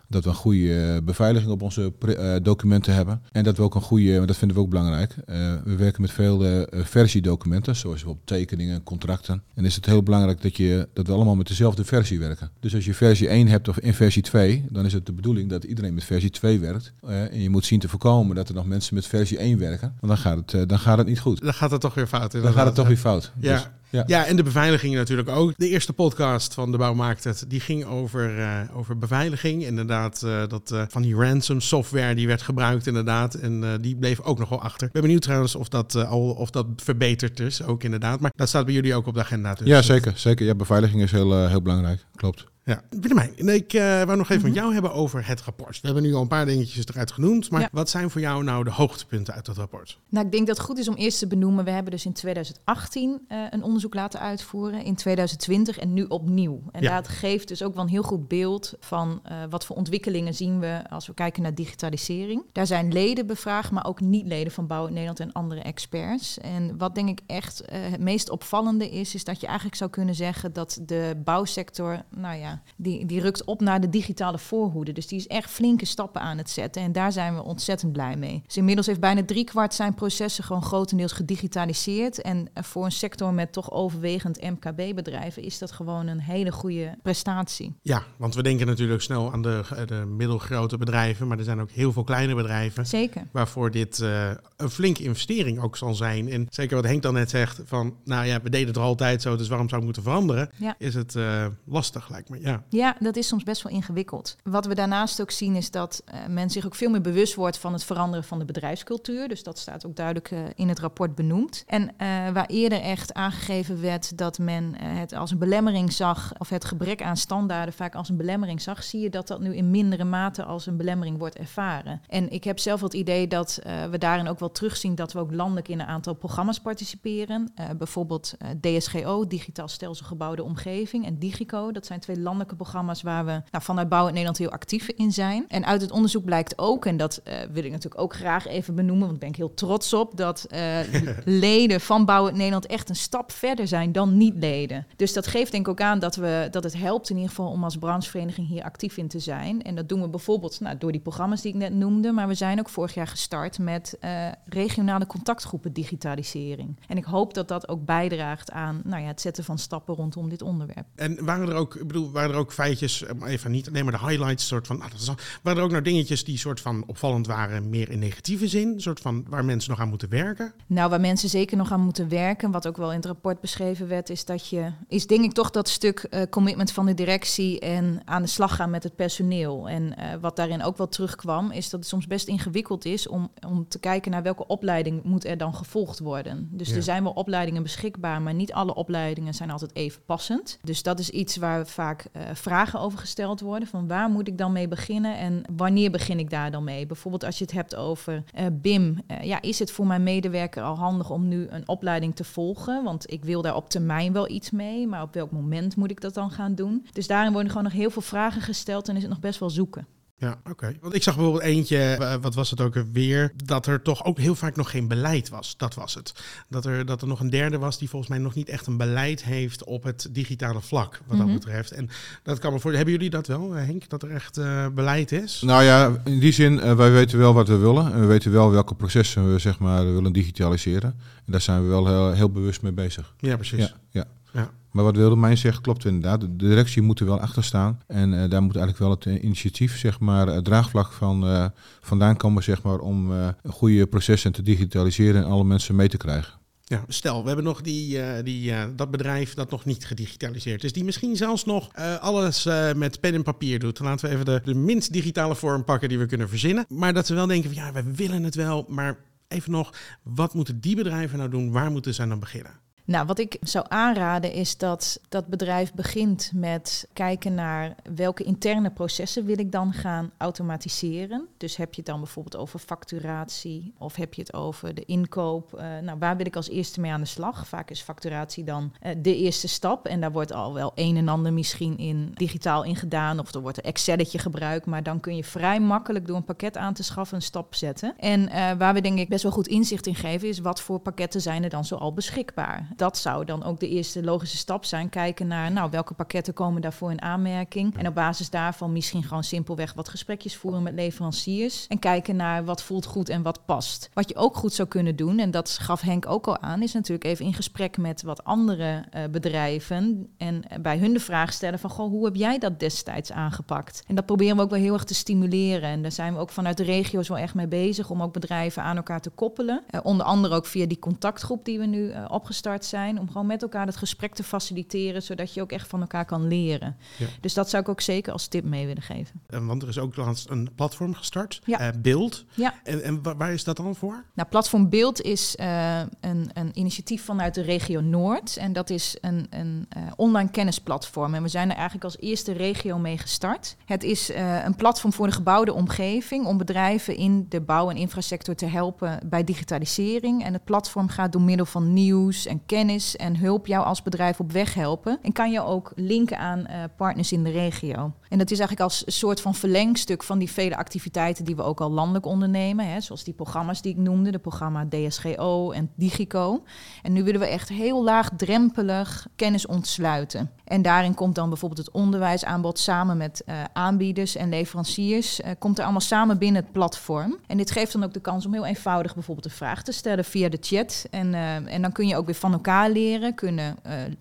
Dat 0.09 0.25
we 0.25 0.31
een 0.31 0.37
goede 0.37 0.95
eh, 0.95 1.03
beveiliging 1.05 1.53
op 1.53 1.63
onze 1.63 1.93
eh, 1.99 2.35
documenten 2.43 2.95
hebben. 2.95 3.23
En 3.33 3.45
dat 3.45 3.57
we 3.57 3.63
ook 3.63 3.75
een 3.75 3.81
goede, 3.81 4.25
dat 4.25 4.37
vinden 4.37 4.57
we 4.57 4.63
ook 4.63 4.69
belangrijk. 4.69 5.15
eh, 5.27 5.37
we 5.65 5.77
werken 5.77 6.03
met 6.03 6.11
veel 6.11 6.67
versiedocumenten, 6.71 7.77
zoals 7.77 7.97
bijvoorbeeld 7.97 8.27
tekeningen, 8.27 8.83
contracten. 8.83 9.43
En 9.55 9.65
is 9.65 9.75
het 9.75 9.87
heel 9.87 10.03
belangrijk 10.03 10.43
dat, 10.43 10.57
je, 10.57 10.89
dat 10.93 11.07
we 11.07 11.13
allemaal 11.13 11.35
met 11.35 11.49
dezelfde 11.49 11.85
versie 11.85 12.19
werken. 12.19 12.51
Dus 12.61 12.75
als 12.75 12.85
je 12.85 12.95
versie 12.95 13.29
1 13.29 13.49
hebt 13.49 13.69
of 13.69 13.79
in 13.79 13.95
versie 13.95 14.23
2, 14.23 14.65
dan 14.71 14.85
is 14.85 14.93
het 14.93 15.07
de 15.07 15.13
bedoeling 15.13 15.51
dat 15.51 15.65
iedereen 15.65 15.95
met 15.95 16.05
versie 16.05 16.31
2 16.31 16.59
werkt. 16.59 16.93
En 17.07 17.41
je 17.41 17.51
moet 17.51 17.65
zien 17.65 17.81
te 17.81 17.89
voorkomen 17.89 18.37
dat 18.37 18.49
er 18.49 18.55
nog 18.55 18.67
mensen 18.67 18.95
met 18.95 19.07
versie 19.07 19.39
1 19.39 19.59
werken. 19.59 19.95
Want 20.01 20.13
dan 20.13 20.19
gaat 20.19 20.53
het, 20.53 20.69
dan 20.69 20.79
gaat 20.79 20.99
het 20.99 21.07
niet 21.07 21.21
goed. 21.21 21.41
Dan 21.41 21.55
gaat 21.55 21.71
het 21.71 21.81
toch 21.81 21.95
weer 21.95 22.07
fout. 22.07 22.33
Dan 22.33 22.53
gaat 22.53 22.67
het 22.67 22.75
toch 22.75 22.87
weer 22.87 22.97
fout. 22.97 23.33
Ja. 23.41 23.53
Dus, 23.53 23.69
ja. 23.91 24.05
Ja, 24.07 24.27
en 24.27 24.37
de 24.37 24.43
beveiliging 24.43 24.95
natuurlijk 24.95 25.29
ook. 25.29 25.53
De 25.57 25.69
eerste 25.69 25.93
podcast 25.93 26.55
van 26.55 26.71
De 26.71 26.79
Bouw 26.79 26.95
Maakt 26.95 27.25
Het, 27.25 27.45
die 27.49 27.61
ging 27.61 27.85
over, 27.85 28.39
eh, 28.39 28.77
over 28.77 28.99
beveiliging. 28.99 29.65
Inderdaad, 29.65 30.23
eh, 30.23 30.43
dat 30.49 30.71
eh, 30.71 30.83
van 30.89 31.03
die 31.03 31.15
ransom 31.15 31.61
software 31.61 32.15
die 32.15 32.27
werd 32.27 32.43
gebruikt 32.43 32.87
inderdaad. 32.87 33.35
En 33.35 33.81
die 33.81 33.97
bleef 33.97 34.21
ook 34.21 34.39
nog 34.39 34.49
wel 34.49 34.63
achter. 34.63 34.87
Ik 34.87 34.93
ben 34.93 35.03
benieuwd 35.03 35.23
trouwens 35.23 35.55
of 35.55 35.69
dat, 35.69 35.95
al, 35.95 36.31
of 36.31 36.51
dat 36.51 36.67
verbeterd 36.77 37.41
is, 37.41 37.63
ook 37.63 37.83
inderdaad. 37.83 38.21
Maar 38.21 38.33
dat 38.37 38.49
staat 38.49 38.65
bij 38.65 38.75
jullie 38.75 38.95
ook 38.95 39.07
op 39.07 39.15
de 39.15 39.21
agenda. 39.21 39.55
Dus, 39.55 39.67
ja, 39.67 39.83
zeker. 39.83 40.13
zeker. 40.17 40.47
Ja, 40.47 40.55
beveiliging 40.55 41.03
is 41.03 41.11
heel, 41.11 41.49
heel 41.49 41.63
belangrijk. 41.63 42.07
Klopt. 42.15 42.47
Ja. 42.67 42.81
Willemijn, 42.91 43.49
ik 43.49 43.73
eh 43.73 44.03
wou 44.03 44.17
nog 44.17 44.31
even 44.31 44.43
met 44.45 44.55
jou 44.55 44.73
hebben 44.73 44.93
over 44.93 45.27
het 45.27 45.41
rapport. 45.43 45.81
We 45.81 45.87
hebben 45.87 46.03
nu 46.05 46.15
al 46.15 46.23
een 46.23 46.29
paar 46.29 46.47
dingetjes 46.47 46.87
eruit 46.87 47.13
genoemd. 47.13 47.51
Maar 47.51 47.61
Ja. 47.61 47.69
wat 47.73 47.91
zijn 47.91 48.11
voor 48.11 48.21
jou 48.21 48.45
nou 48.45 48.65
de 48.65 48.71
hoogtepunten 48.71 49.35
uit 49.35 49.47
dat 49.47 49.57
rapport? 49.57 49.99
Nou, 50.09 50.27
ik 50.27 50.33
denk 50.33 50.47
dat 50.47 50.57
het 50.57 50.67
goed 50.67 50.79
is 50.79 50.89
om 50.89 50.95
eerst 50.95 51.19
te 51.19 51.27
benoemen. 51.27 51.65
We 51.65 51.71
hebben 51.71 51.93
dus 51.93 52.05
in 52.07 52.13
2018 52.13 53.21
eh, 53.29 53.39
een 53.51 53.63
onderzoek 53.63 53.95
laten 53.95 54.21
uitvoeren, 54.21 54.85
in 54.85 54.95
2020 54.95 55.79
en 55.79 55.93
nu 55.93 56.05
opnieuw. 56.05 56.63
En 56.73 56.83
Ja. 56.83 56.95
dat 56.95 57.09
geeft 57.09 57.49
dus 57.49 57.63
ook 57.63 57.75
wel 57.75 57.83
een 57.83 57.89
heel 57.91 58.03
goed 58.03 58.29
beeld 58.29 58.75
van 58.81 59.21
eh, 59.23 59.37
wat 59.51 59.65
voor 59.65 59.77
ontwikkelingen 59.77 60.35
zien 60.35 60.61
we 60.61 60.81
als 60.91 61.07
we 61.07 61.15
kijken 61.15 61.43
naar 61.43 61.55
digitalisering. 61.55 62.43
Daar 62.53 62.67
zijn 62.67 62.93
leden 62.93 63.27
bevraagd, 63.27 63.71
maar 63.71 63.87
ook 63.87 64.01
niet-leden 64.01 64.53
van 64.53 64.67
Bouw 64.67 64.87
in 64.87 64.93
Nederland 64.93 65.21
en 65.21 65.33
andere 65.33 65.61
experts. 65.61 66.39
En 66.39 66.79
wat 66.79 66.95
denk 66.95 67.09
ik 67.09 67.21
echt 67.27 67.61
eh, 67.61 67.81
het 67.91 68.01
meest 68.01 68.31
opvallende 68.31 68.91
is, 68.91 69.15
is 69.15 69.25
dat 69.25 69.41
je 69.41 69.47
eigenlijk 69.47 69.77
zou 69.77 69.91
kunnen 69.91 70.15
zeggen 70.15 70.53
dat 70.53 70.79
de 70.87 71.21
bouwsector, 71.25 72.03
nou 72.11 72.37
ja, 72.39 72.56
die, 72.77 73.07
die 73.07 73.21
rukt 73.21 73.45
op 73.45 73.61
naar 73.61 73.81
de 73.81 73.89
digitale 73.89 74.39
voorhoede. 74.39 74.93
Dus 74.93 75.07
die 75.07 75.19
is 75.19 75.27
echt 75.27 75.51
flinke 75.51 75.85
stappen 75.85 76.21
aan 76.21 76.39
het 76.39 76.51
zetten. 76.51 76.83
En 76.83 76.93
daar 76.93 77.13
zijn 77.13 77.35
we 77.35 77.43
ontzettend 77.43 77.93
blij 77.93 78.17
mee. 78.17 78.43
Dus 78.47 78.57
inmiddels 78.57 78.87
heeft 78.87 79.01
bijna 79.01 79.25
driekwart 79.25 79.75
zijn 79.75 79.95
processen 79.95 80.45
gewoon 80.45 80.63
grotendeels 80.63 81.13
gedigitaliseerd. 81.13 82.21
En 82.21 82.49
eh, 82.53 82.63
voor 82.63 82.85
een 82.85 82.93
sector 82.93 83.35
met 83.35 83.53
toch 83.53 83.71
overwegend 83.71 84.43
MKB-bedrijven 84.43 85.43
is 85.43 85.59
dat 85.59 85.73
gewoon 85.73 86.07
een 86.07 86.21
hele 86.21 86.53
goede 86.53 86.95
prestatie. 87.03 87.75
Ja, 87.83 88.03
want 88.17 88.35
we 88.35 88.43
denken 88.43 88.67
natuurlijk 88.67 89.03
snel 89.03 89.33
aan 89.33 89.43
de, 89.43 89.63
de 89.87 89.95
middelgrote 89.95 90.77
bedrijven. 90.77 91.27
Maar 91.27 91.39
er 91.39 91.45
zijn 91.45 91.61
ook 91.61 91.71
heel 91.71 91.93
veel 91.93 92.05
kleine 92.05 92.35
bedrijven. 92.35 92.87
Zeker. 92.87 93.23
waarvoor 93.33 93.71
dit 93.71 94.01
eh, 94.01 94.31
een 94.57 94.71
flinke 94.71 95.03
investering 95.03 95.61
ook 95.61 95.77
zal 95.77 95.95
zijn. 95.95 96.29
En 96.29 96.47
zeker 96.51 96.77
wat 96.77 96.85
Henk 96.85 97.03
dan 97.03 97.15
net 97.15 97.31
zegt, 97.31 97.61
van 97.65 97.97
nou 98.05 98.27
ja, 98.27 98.41
we 98.43 98.51
deden 98.51 98.67
het 98.67 98.77
er 98.77 98.83
altijd 98.83 99.23
zo, 99.23 99.37
dus 99.37 99.49
waarom 99.49 99.69
zou 99.69 99.81
ik 99.81 99.85
moeten 99.85 100.03
veranderen? 100.03 100.51
Ja. 100.57 100.75
Is 100.79 100.95
het 100.95 101.15
eh, 101.15 101.47
lastig, 101.65 102.09
lijkt 102.09 102.29
me. 102.29 102.39
Ja. 102.47 102.63
Ja, 102.69 102.97
dat 103.01 103.17
is 103.17 103.29
soms 103.29 103.43
best 103.43 103.63
wel 103.63 103.73
ingewikkeld. 103.73 104.37
Wat 104.43 104.67
we 104.67 104.75
daarnaast 104.75 105.21
ook 105.21 105.31
zien 105.31 105.55
is 105.55 105.71
dat 105.71 106.03
eh, 106.05 106.27
men 106.29 106.51
zich 106.51 106.67
ook 106.67 106.75
veel 106.75 106.91
meer 106.91 107.01
bewust 107.01 107.35
wordt 107.35 107.59
van 107.59 107.73
het 107.73 107.85
veranderen 107.85 108.25
van 108.25 108.39
de 108.39 108.45
bedrijfscultuur. 108.45 109.29
Dus 109.29 109.43
dat 109.43 109.59
staat 109.59 109.87
ook 109.87 109.97
duidelijk 109.97 110.31
eh, 110.31 110.39
in 110.55 110.69
het 110.69 110.79
rapport 110.79 111.15
benoemd. 111.15 111.65
En 111.67 111.89
eh, 111.97 112.09
waar 112.33 112.47
eerder 112.47 112.81
echt 112.81 113.15
aangegeven 113.15 113.81
werd 113.81 114.19
dat 114.19 114.39
men 114.39 114.75
het 114.81 115.13
als 115.13 115.31
een 115.31 115.39
belemmering 115.39 115.93
zag, 115.93 116.33
of 116.39 116.49
het 116.49 116.65
gebrek 116.65 117.03
aan 117.03 117.17
standaarden 117.17 117.75
vaak 117.75 117.95
als 117.95 118.09
een 118.09 118.17
belemmering 118.17 118.61
zag, 118.61 118.83
zie 118.83 119.01
je 119.01 119.11
dat 119.11 119.27
dat 119.27 119.41
nu 119.41 119.55
in 119.57 119.71
mindere 119.71 120.05
mate 120.05 120.45
als 120.45 120.67
een 120.67 120.77
belemmering 120.77 121.19
wordt 121.19 121.39
ervaren. 121.39 122.01
En 122.09 122.31
ik 122.31 122.45
heb 122.45 122.59
zelf 122.59 122.81
het 122.81 122.95
idee 122.95 123.29
dat 123.29 123.59
we 123.91 123.99
daarin 123.99 124.29
ook 124.29 124.39
wel 124.39 124.53
terugzien 124.53 124.95
dat 124.95 125.13
we 125.13 125.19
ook 125.19 125.33
landelijk 125.33 125.69
in 125.69 125.81
een 125.81 125.87
aantal 125.87 126.15
programma's 126.15 126.61
participeren. 126.61 127.53
Bijvoorbeeld 127.79 128.37
DSGO, 128.61 129.27
Digitaal 129.27 129.69
Stelsel 129.69 130.07
Gebouwde 130.07 130.43
Omgeving, 130.43 131.07
en 131.07 131.19
Digico. 131.19 131.73
Dat 131.73 131.87
zijn 131.87 132.01
twee 132.01 132.17
landelijke 132.17 132.36
programma's 132.45 133.03
waar 133.03 133.25
we 133.25 133.43
nou, 133.51 133.65
vanuit 133.65 133.89
Bouw 133.89 134.07
in 134.07 134.13
Nederland 134.13 134.39
heel 134.39 134.51
actief 134.51 134.89
in 134.89 135.13
zijn. 135.13 135.45
En 135.49 135.67
uit 135.67 135.81
het 135.81 135.91
onderzoek 135.91 136.25
blijkt 136.25 136.59
ook, 136.59 136.87
en 136.87 136.97
dat 136.97 137.21
eh, 137.25 137.35
wil 137.53 137.65
ik 137.65 137.71
natuurlijk 137.71 138.03
ook 138.03 138.15
graag 138.15 138.47
even 138.47 138.75
benoemen, 138.75 139.07
want 139.07 139.11
daar 139.11 139.21
ben 139.21 139.29
ik 139.29 139.37
heel 139.37 139.55
trots 139.55 139.93
op, 139.93 140.17
dat 140.17 140.45
eh, 140.45 140.79
leden 141.25 141.81
van 141.81 142.05
Bouw 142.05 142.27
in 142.27 142.37
Nederland 142.37 142.67
echt 142.67 142.89
een 142.89 142.97
stap 142.97 143.33
verder 143.33 143.69
zijn 143.69 143.93
dan 143.93 144.17
niet-leden. 144.17 144.87
Dus 144.97 145.13
dat 145.13 145.27
geeft 145.27 145.53
denk 145.53 145.67
ik 145.67 145.73
ook 145.73 145.81
aan 145.81 145.99
dat, 145.99 146.17
we, 146.17 146.49
dat 146.51 146.65
het 146.65 146.79
helpt 146.79 147.11
in 147.11 147.17
ieder 147.17 147.31
geval 147.31 147.51
om 147.51 147.65
als 147.65 147.77
branchevereniging 147.77 148.49
hier 148.49 148.63
actief 148.63 148.97
in 148.97 149.09
te 149.09 149.19
zijn. 149.19 149.63
En 149.63 149.75
dat 149.75 149.89
doen 149.89 150.01
we 150.01 150.09
bijvoorbeeld 150.09 150.61
nou, 150.61 150.79
door 150.79 150.93
die 150.93 151.01
programma's 151.01 151.43
die 151.43 151.53
ik 151.53 151.59
net 151.59 151.75
noemde, 151.75 152.13
maar 152.13 152.29
we 152.29 152.35
zijn 152.35 152.59
ook 152.59 152.69
vorig 152.69 152.95
jaar 152.95 153.07
gestart 153.07 153.59
met 153.59 153.97
eh, 154.01 154.27
regionale 154.47 155.07
contactgroepen 155.07 155.73
digitalisering. 155.73 156.79
En 156.89 156.97
ik 156.97 157.05
hoop 157.05 157.35
dat 157.35 157.49
dat 157.49 157.69
ook 157.69 157.85
bijdraagt 157.85 158.51
aan 158.51 158.81
nou 158.85 159.03
ja, 159.03 159.09
het 159.09 159.21
zetten 159.21 159.45
van 159.45 159.59
stappen 159.59 159.95
rondom 159.95 160.29
dit 160.29 160.43
onderwerp. 160.43 160.87
En 160.95 161.25
waren 161.25 161.49
er 161.49 161.55
ook, 161.55 161.75
ik 161.75 161.87
bedoel, 161.87 162.11
waren 162.11 162.26
er 162.31 162.37
ook 162.37 162.53
feitjes, 162.53 163.03
eh, 163.03 163.31
even 163.31 163.51
niet 163.51 163.69
alleen 163.69 163.85
maar 163.85 164.01
de 164.01 164.07
highlights, 164.07 164.47
soort 164.47 164.67
van, 164.67 164.79
nou, 164.79 164.91
dat 164.91 165.01
is 165.01 165.07
waren 165.43 165.59
er 165.59 165.65
ook 165.65 165.71
nou 165.71 165.83
dingetjes 165.83 166.25
die 166.25 166.39
soort 166.39 166.61
van 166.61 166.85
opvallend 166.87 167.27
waren, 167.27 167.71
meer 167.71 167.91
in 167.91 167.99
negatieve 167.99 168.49
zin, 168.49 168.81
soort 168.81 169.01
van 169.01 169.25
waar 169.29 169.45
mensen 169.45 169.71
nog 169.71 169.81
aan 169.81 169.89
moeten 169.89 170.09
werken? 170.09 170.53
Nou, 170.67 170.91
waar 170.91 171.01
mensen 171.01 171.29
zeker 171.29 171.57
nog 171.57 171.73
aan 171.73 171.81
moeten 171.81 172.09
werken, 172.09 172.51
wat 172.51 172.67
ook 172.67 172.77
wel 172.77 172.91
in 172.91 172.97
het 172.97 173.07
rapport 173.07 173.41
beschreven 173.41 173.89
werd, 173.89 174.11
is 174.11 174.25
dat 174.25 174.49
je, 174.49 174.73
is 174.89 175.07
denk 175.07 175.25
ik 175.25 175.33
toch 175.33 175.51
dat 175.51 175.69
stuk 175.69 175.99
eh, 175.99 176.23
commitment 176.31 176.73
van 176.73 176.87
de 176.87 176.95
directie 176.95 177.61
en 177.61 178.01
aan 178.05 178.23
de 178.23 178.29
slag 178.29 178.57
gaan 178.57 178.71
met 178.71 178.83
het 178.83 178.97
personeel. 178.97 179.69
En 179.69 179.97
eh, 179.97 180.15
wat 180.21 180.37
daarin 180.37 180.63
ook 180.63 180.77
wel 180.77 180.89
terugkwam, 180.89 181.51
is 181.51 181.71
dat 181.71 181.81
het 181.81 181.89
soms 181.89 182.07
best 182.07 182.29
ingewikkeld 182.29 182.85
is 182.85 183.09
om, 183.09 183.31
om 183.47 183.69
te 183.69 183.79
kijken 183.79 184.11
naar 184.11 184.23
welke 184.23 184.47
opleiding 184.47 185.03
moet 185.03 185.25
er 185.25 185.37
dan 185.39 185.55
gevolgd 185.55 185.99
worden. 185.99 186.49
Dus 186.53 186.69
Ja. 186.69 186.77
er 186.77 186.83
zijn 186.83 187.03
wel 187.03 187.13
opleidingen 187.13 187.63
beschikbaar, 187.63 188.23
maar 188.23 188.35
niet 188.35 188.53
alle 188.53 188.75
opleidingen 188.75 189.35
zijn 189.35 189.51
altijd 189.51 189.75
even 189.75 190.03
passend. 190.07 190.59
Dus 190.63 190.83
dat 190.83 190.99
is 190.99 191.11
iets 191.11 191.37
waar 191.37 191.67
vaak 191.67 192.06
eh, 192.13 192.23
vragen 192.33 192.81
over 192.81 192.99
gesteld 192.99 193.41
worden, 193.41 193.69
van 193.69 193.87
waar 193.87 194.09
moet 194.09 194.29
ik 194.29 194.39
dan 194.39 194.53
mee 194.53 194.69
beginnen 194.69 195.17
en 195.17 195.43
wanneer 195.57 195.91
begin 195.91 196.19
ik 196.19 196.31
daar 196.31 196.51
dan 196.51 196.65
mee? 196.65 196.87
Bijvoorbeeld 196.87 197.25
als 197.25 197.39
je 197.39 197.45
het 197.45 197.53
hebt 197.53 197.77
over 197.77 198.23
eh, 198.35 198.47
BIM, 198.53 199.03
eh, 199.07 199.23
ja, 199.23 199.43
is 199.43 199.59
het 199.59 199.71
voor 199.71 199.87
mijn 199.87 200.03
medewerker 200.03 200.63
al 200.63 200.77
handig 200.77 201.11
om 201.11 201.29
nu 201.29 201.47
een 201.49 201.69
opleiding 201.69 202.17
te 202.17 202.25
volgen? 202.25 202.85
Want 202.85 203.13
ik 203.13 203.25
wil 203.25 203.43
daar 203.43 203.57
op 203.57 203.71
termijn 203.71 204.13
wel 204.13 204.31
iets 204.31 204.51
mee, 204.51 204.87
maar 204.87 205.03
op 205.03 205.15
welk 205.15 205.31
moment 205.31 205.77
moet 205.77 205.91
ik 205.91 206.01
dat 206.01 206.15
dan 206.15 206.31
gaan 206.31 206.55
doen? 206.55 206.87
Dus 206.93 207.07
daarin 207.07 207.33
worden 207.33 207.51
gewoon 207.51 207.65
nog 207.65 207.73
heel 207.73 207.91
veel 207.91 208.03
vragen 208.03 208.41
gesteld 208.41 208.89
en 208.89 208.97
is 208.97 209.03
het 209.03 209.11
nog 209.11 209.21
best 209.21 209.41
wel 209.41 209.51
zoeken. 209.51 209.87
Ja, 210.19 210.41
oké. 210.51 210.77
Want 210.81 210.95
ik 210.95 211.03
zag 211.03 211.15
bijvoorbeeld 211.15 211.45
eentje, 211.45 211.79
eh, 211.79 212.15
wat 212.21 212.35
was 212.35 212.51
het 212.51 212.61
ook 212.61 212.75
weer, 212.93 213.33
dat 213.45 213.67
er 213.67 213.83
toch 213.83 214.05
ook 214.05 214.19
heel 214.19 214.35
vaak 214.35 214.57
nog 214.57 214.71
geen 214.71 214.89
beleid 214.89 215.29
was. 215.29 215.57
Dat 215.57 215.75
was 215.75 215.95
het. 215.95 216.13
Dat 216.49 216.65
er, 216.65 216.87
dat 216.87 217.03
er 217.03 217.09
nog 217.09 217.21
een 217.21 217.31
derde 217.31 217.59
was 217.59 217.79
die 217.79 217.89
volgens 217.89 218.11
mij 218.11 218.21
nog 218.21 218.35
niet 218.35 218.49
echt 218.49 218.67
een 218.67 218.77
beleid 218.77 219.25
heeft 219.25 219.65
op 219.65 219.83
het 219.83 220.09
digitale 220.11 220.61
vlak, 220.61 221.01
wat 221.07 221.17
Mhm. 221.19 221.27
dat 221.27 221.35
betreft. 221.39 221.71
En 221.73 221.89
dat 222.23 222.39
kan 222.39 222.53
me 222.53 222.59
voor. 222.61 222.73
Hebben 222.73 222.93
jullie 222.95 223.11
dat 223.11 223.27
wel, 223.27 223.57
eh, 223.57 223.65
Henk, 223.67 223.89
dat 223.89 224.03
er 224.03 224.11
echt 224.11 224.37
eh, 224.37 224.67
beleid 224.75 225.13
is? 225.13 225.41
Nou 225.45 225.63
ja, 225.63 226.01
in 226.05 226.19
die 226.19 226.33
zin, 226.33 226.77
wij 226.77 226.91
weten 226.93 227.19
wel 227.19 227.35
wat 227.35 227.49
we 227.49 227.57
willen. 227.57 227.93
En 227.93 228.01
we 228.01 228.07
weten 228.07 228.33
wel 228.33 228.51
welke 228.51 228.75
processen 228.75 229.33
we 229.33 229.39
zeg 229.39 229.59
maar 229.59 229.93
willen 229.95 230.13
digitaliseren. 230.13 230.91
En 231.27 231.33
daar 231.33 231.41
zijn 231.41 231.63
we 231.63 231.69
wel 231.69 231.87
heel, 231.87 232.13
heel 232.13 232.31
bewust 232.31 232.63
mee 232.63 232.73
bezig. 232.73 233.15
Ja, 233.19 233.37
precies. 233.37 233.59
Ja, 233.59 233.71
ja. 233.91 234.05
Ja. 234.37 234.51
Maar 234.73 234.85
wat 234.85 234.97
Wildermijn 234.97 235.39
zegt, 235.39 235.61
klopt 235.61 235.85
inderdaad. 235.85 236.21
De 236.21 236.37
directie 236.37 236.83
moet 236.83 237.01
er 237.01 237.07
wel 237.07 237.21
achter 237.21 237.45
staan. 237.45 237.81
En 237.87 238.23
eh, 238.23 238.31
daar 238.31 238.43
moet 238.43 238.57
eigenlijk 238.57 238.79
wel 238.79 238.91
het 238.91 239.07
eh, 239.07 239.25
initiatief, 239.25 239.79
zeg 239.79 240.01
maar, 240.01 240.27
het 240.27 240.45
draagvlak 240.45 240.93
van 240.93 241.27
eh, 241.27 241.47
vandaan 241.81 242.17
komen, 242.17 242.43
zeg 242.43 242.63
maar, 242.63 242.79
om 242.79 243.13
eh, 243.13 243.29
goede 243.45 243.87
processen 243.87 244.33
te 244.33 244.43
digitaliseren 244.43 245.25
en 245.25 245.31
alle 245.31 245.45
mensen 245.45 245.77
mee 245.77 245.89
te 245.89 245.97
krijgen. 245.97 246.33
Ja, 246.69 246.85
stel, 246.89 247.21
we 247.21 247.27
hebben 247.27 247.45
nog 247.45 247.61
die, 247.61 248.03
eh, 248.03 248.25
die, 248.25 248.53
eh, 248.53 248.65
dat 248.77 248.91
bedrijf 248.91 249.35
dat 249.35 249.51
nog 249.51 249.65
niet 249.65 249.87
gedigitaliseerd 249.87 250.65
is. 250.65 250.73
Die 250.73 250.85
misschien 250.85 251.17
zelfs 251.17 251.45
nog 251.45 251.69
eh, 251.73 251.97
alles 251.97 252.47
eh, 252.47 252.73
met 252.73 253.01
pen 253.01 253.15
en 253.15 253.23
papier 253.23 253.59
doet. 253.59 253.79
Laten 253.79 254.09
we 254.09 254.15
even 254.15 254.25
de, 254.25 254.41
de 254.45 254.55
minst 254.55 254.93
digitale 254.93 255.35
vorm 255.35 255.65
pakken 255.65 255.89
die 255.89 255.99
we 255.99 256.07
kunnen 256.07 256.29
verzinnen. 256.29 256.65
Maar 256.69 256.95
dat 256.95 257.07
ze 257.07 257.15
wel 257.15 257.27
denken 257.27 257.55
van 257.55 257.63
ja, 257.65 257.73
we 257.73 257.93
willen 257.95 258.23
het 258.23 258.35
wel. 258.35 258.65
Maar 258.69 258.97
even 259.29 259.51
nog, 259.51 259.75
wat 260.03 260.35
moeten 260.35 260.61
die 260.61 260.77
bedrijven 260.77 261.19
nou 261.19 261.31
doen? 261.31 261.51
Waar 261.51 261.71
moeten 261.71 261.95
ze 261.95 262.07
dan 262.07 262.21
beginnen? 262.21 262.66
Nou, 262.87 263.07
wat 263.07 263.19
ik 263.19 263.37
zou 263.41 263.65
aanraden 263.69 264.33
is 264.33 264.57
dat 264.59 265.01
dat 265.09 265.27
bedrijf 265.27 265.75
begint 265.75 266.31
met 266.35 266.89
kijken 266.93 267.35
naar 267.35 267.75
welke 267.95 268.23
interne 268.23 268.71
processen 268.71 269.25
wil 269.25 269.39
ik 269.39 269.53
dan 269.53 269.73
gaan 269.73 270.11
automatiseren. 270.17 271.27
Dus 271.37 271.57
heb 271.57 271.75
je 271.75 271.81
het 271.81 271.91
dan 271.91 272.01
bijvoorbeeld 272.01 272.37
over 272.37 272.59
facturatie 272.59 273.73
of 273.79 273.97
heb 273.97 274.15
je 274.15 274.21
het 274.21 274.35
over 274.35 274.75
de 274.75 274.85
inkoop? 274.85 275.55
Eh, 275.55 275.79
nou, 275.83 275.99
waar 275.99 276.17
wil 276.17 276.27
ik 276.27 276.37
als 276.37 276.49
eerste 276.49 276.81
mee 276.81 276.93
aan 276.93 277.01
de 277.01 277.07
slag? 277.07 277.47
Vaak 277.47 277.71
is 277.71 277.81
facturatie 277.81 278.45
dan 278.45 278.73
eh, 278.81 278.95
de 278.99 279.17
eerste 279.17 279.49
stap 279.49 279.87
en 279.87 280.01
daar 280.01 280.13
wordt 280.13 280.33
al 280.33 280.55
wel 280.55 280.73
een 280.75 280.97
en 280.97 281.09
ander 281.09 281.33
misschien 281.33 281.79
in 281.79 282.11
digitaal 282.15 282.65
in 282.65 282.77
gedaan 282.77 283.19
of 283.19 283.35
er 283.35 283.41
wordt 283.41 283.59
een 283.59 283.65
Excelletje 283.65 284.19
gebruikt, 284.19 284.67
maar 284.67 284.83
dan 284.83 285.01
kun 285.01 285.17
je 285.17 285.25
vrij 285.25 285.61
makkelijk 285.61 286.07
door 286.07 286.17
een 286.17 286.25
pakket 286.25 286.57
aan 286.57 286.75
te 286.75 286.83
schaffen 286.83 287.17
een 287.17 287.23
stap 287.23 287.55
zetten. 287.55 287.95
En 287.99 288.29
eh, 288.29 288.53
waar 288.59 288.75
we 288.75 288.81
denk 288.81 288.99
ik 288.99 289.09
best 289.09 289.23
wel 289.23 289.33
goed 289.33 289.49
inzicht 289.49 289.87
in 289.87 289.95
geven 289.95 290.29
is 290.29 290.39
wat 290.39 290.61
voor 290.61 290.79
pakketten 290.79 291.21
zijn 291.21 291.43
er 291.43 291.51
dan 291.51 291.65
zoal 291.65 291.93
beschikbaar. 291.93 292.75
Dat 292.77 292.99
zou 292.99 293.25
dan 293.25 293.45
ook 293.45 293.61
de 293.61 293.69
eerste 293.69 294.03
logische 294.03 294.37
stap 294.37 294.65
zijn. 294.65 294.89
Kijken 294.89 295.27
naar 295.27 295.53
nou, 295.53 295.71
welke 295.71 295.95
pakketten 295.95 296.35
komen 296.35 296.63
daarvoor 296.63 296.91
in 296.91 297.03
aanmerking. 297.03 297.77
En 297.77 297.87
op 297.87 297.95
basis 297.95 298.31
daarvan 298.31 298.73
misschien 298.73 299.03
gewoon 299.03 299.25
simpelweg 299.25 299.73
wat 299.73 299.89
gesprekjes 299.89 300.37
voeren 300.37 300.63
met 300.63 300.75
leveranciers. 300.75 301.67
En 301.67 301.79
kijken 301.79 302.17
naar 302.17 302.45
wat 302.45 302.63
voelt 302.63 302.87
goed 302.87 303.09
en 303.09 303.23
wat 303.23 303.45
past. 303.45 303.91
Wat 303.93 304.09
je 304.09 304.17
ook 304.17 304.37
goed 304.37 304.53
zou 304.53 304.69
kunnen 304.69 304.97
doen, 304.97 305.19
en 305.19 305.31
dat 305.31 305.59
gaf 305.61 305.81
Henk 305.81 306.07
ook 306.07 306.27
al 306.27 306.39
aan, 306.39 306.63
is 306.63 306.73
natuurlijk 306.73 307.05
even 307.05 307.25
in 307.25 307.35
gesprek 307.35 307.77
met 307.77 308.03
wat 308.03 308.25
andere 308.25 308.85
eh, 308.91 309.05
bedrijven. 309.11 310.09
En 310.17 310.43
bij 310.61 310.79
hun 310.79 310.93
de 310.93 311.01
vraag 311.01 311.33
stellen 311.33 311.59
van 311.59 311.71
goh, 311.71 311.91
hoe 311.91 312.05
heb 312.05 312.15
jij 312.15 312.39
dat 312.39 312.61
destijds 312.61 313.13
aangepakt? 313.13 313.83
En 313.87 313.95
dat 313.95 314.07
proberen 314.07 314.37
we 314.37 314.43
ook 314.43 314.51
wel 314.51 314.61
heel 314.61 314.75
erg 314.75 314.85
te 314.85 314.95
stimuleren. 314.95 315.69
En 315.69 315.83
daar 315.83 315.93
zijn 315.93 316.15
we 316.15 316.21
ook 316.21 316.31
vanuit 316.31 316.57
de 316.57 316.65
regio's 316.65 317.09
wel 317.09 317.19
echt 317.19 317.35
mee 317.35 317.49
bezig 317.49 317.91
om 317.91 318.03
ook 318.03 318.13
bedrijven 318.13 318.63
aan 318.63 318.77
elkaar 318.77 319.01
te 319.01 319.11
koppelen. 319.11 319.63
Eh, 319.71 319.81
onder 319.83 320.07
andere 320.07 320.35
ook 320.35 320.47
via 320.47 320.67
die 320.67 320.79
contactgroep 320.79 321.45
die 321.45 321.59
we 321.59 321.67
nu 321.67 321.91
eh, 321.91 322.05
opgestart 322.09 322.65
zijn. 322.69 322.99
Om 323.01 323.07
gewoon 323.11 323.27
met 323.27 323.43
elkaar 323.43 323.67
het 323.67 323.77
gesprek 323.77 324.15
te 324.15 324.23
faciliteren, 324.23 325.03
zodat 325.03 325.35
je 325.35 325.41
ook 325.41 325.53
echt 325.53 325.69
van 325.69 325.81
elkaar 325.81 326.05
kan 326.05 326.27
leren. 326.29 326.77
Ja. 326.99 327.07
Dus 327.21 327.35
dat 327.35 327.51
zou 327.51 327.63
ik 327.63 327.69
ook 327.69 327.81
zeker 327.81 328.13
als 328.13 328.27
tip 328.27 328.45
mee 328.45 328.67
willen 328.67 328.83
geven. 328.83 329.21
Eh, 329.27 329.47
Want 329.47 329.63
er 329.63 329.69
is 329.69 329.79
ook 329.79 329.97
laatst 329.97 330.31
een 330.31 330.49
platform 330.55 330.95
gestart, 330.95 331.41
Ja. 331.45 331.59
eh, 331.59 331.69
Beeld. 331.79 332.25
Ja. 332.35 332.55
En, 332.65 332.83
en 332.83 333.03
wa- 333.03 333.17
waar 333.17 333.33
is 333.33 333.45
dat 333.45 333.57
dan 333.57 333.75
voor? 333.75 334.05
Nou, 334.15 334.29
Platform 334.29 334.69
Beeld 334.69 335.01
is 335.01 335.37
eh, 335.37 335.79
een, 336.01 336.31
een 336.33 336.51
initiatief 336.53 337.05
vanuit 337.05 337.35
de 337.35 337.43
regio 337.43 337.81
Noord. 337.81 338.37
En 338.37 338.53
dat 338.53 338.71
is 338.71 338.97
een, 339.01 339.27
een 339.31 339.69
online 339.97 340.31
kennisplatform. 340.31 341.15
En 341.15 341.23
we 341.23 341.29
zijn 341.29 341.49
er 341.51 341.55
eigenlijk 341.55 341.85
als 341.85 341.99
eerste 341.99 342.33
regio 342.33 342.79
mee 342.79 342.99
gestart. 342.99 343.57
Het 343.65 343.83
is 343.85 344.11
een 344.45 344.55
platform 344.57 344.93
voor 344.93 345.07
de 345.07 345.13
gebouwde 345.13 345.53
omgeving 345.53 346.27
om 346.27 346.37
bedrijven 346.39 346.97
in 346.97 347.27
de 347.29 347.41
bouw- 347.41 347.71
en 347.71 347.77
infrasector 347.77 348.35
te 348.35 348.47
helpen 348.47 348.99
bij 349.07 349.25
digitalisering. 349.25 350.25
En 350.25 350.33
het 350.33 350.45
platform 350.45 350.89
gaat 350.89 351.13
door 351.13 351.23
middel 351.23 351.47
van 351.47 351.73
nieuws 351.73 352.27
en 352.27 352.43
kennis 352.47 352.56
en 352.97 353.17
hulp 353.17 353.47
jou 353.47 353.65
als 353.65 353.83
bedrijf 353.83 354.21
op 354.21 354.33
weg 354.33 354.55
helpen. 354.55 354.99
En 355.03 355.13
kan 355.13 355.31
je 355.31 355.41
ook 355.41 355.73
linken 355.75 356.19
aan 356.19 356.47
eh, 356.47 356.63
partners 356.77 357.13
in 357.13 357.25
de 357.25 357.31
regio. 357.31 357.93
En 358.09 358.19
dat 358.19 358.31
is 358.31 358.39
eigenlijk 358.39 358.71
als 358.71 358.87
een 358.87 358.93
soort 358.93 359.21
van 359.21 359.35
verlengstuk 359.35 360.03
van 360.03 360.19
die 360.19 360.31
vele 360.31 360.57
activiteiten 360.57 361.25
die 361.25 361.37
we 361.37 361.43
ook 361.43 361.61
al 361.61 361.71
landelijk 361.71 362.07
ondernemen. 362.07 362.71
Hè, 362.71 362.81
zoals 362.81 363.05
die 363.05 363.15
programma's 363.15 363.63
die 363.63 363.73
ik 363.73 363.79
noemde, 363.79 364.11
de 364.11 364.19
programma 364.19 364.67
DSGO 364.69 365.51
en 365.51 365.71
Digico. 365.75 366.43
En 366.83 366.93
nu 366.93 367.05
willen 367.05 367.21
we 367.21 367.27
echt 367.27 367.49
heel 367.49 367.85
laagdrempelig 367.85 369.07
kennis 369.17 369.47
ontsluiten. 369.47 370.31
En 370.45 370.63
daarin 370.63 370.95
komt 370.95 371.15
dan 371.15 371.29
bijvoorbeeld 371.29 371.67
het 371.67 371.75
onderwijsaanbod 371.75 372.59
samen 372.59 372.97
met 372.97 373.23
eh, 373.25 373.35
aanbieders 373.53 374.17
en 374.17 374.29
leveranciers. 374.29 375.21
eh, 375.21 375.31
komt 375.39 375.59
er 375.59 375.65
allemaal 375.65 375.81
samen 375.81 376.19
binnen 376.19 376.43
het 376.43 376.53
platform. 376.53 377.17
En 377.27 377.37
dit 377.37 377.51
geeft 377.51 377.73
dan 377.73 377.85
ook 377.85 377.95
de 377.95 378.01
kans 378.01 378.27
om 378.27 378.33
heel 378.33 378.47
eenvoudig 378.47 378.95
bijvoorbeeld 378.95 379.27
een 379.27 379.33
vraag 379.33 379.63
te 379.63 379.73
stellen 379.73 380.05
via 380.05 380.29
de 380.29 380.39
chat. 380.41 380.87
En, 380.91 381.15
eh, 381.15 381.55
en 381.55 381.63
dan 381.63 381.73
kun 381.73 381.87
je 381.87 381.97
ook 381.97 382.07
weer 382.07 382.15
van 382.15 382.33
elkaar 382.33 382.71
leren. 382.71 383.15
Kunnen 383.15 383.57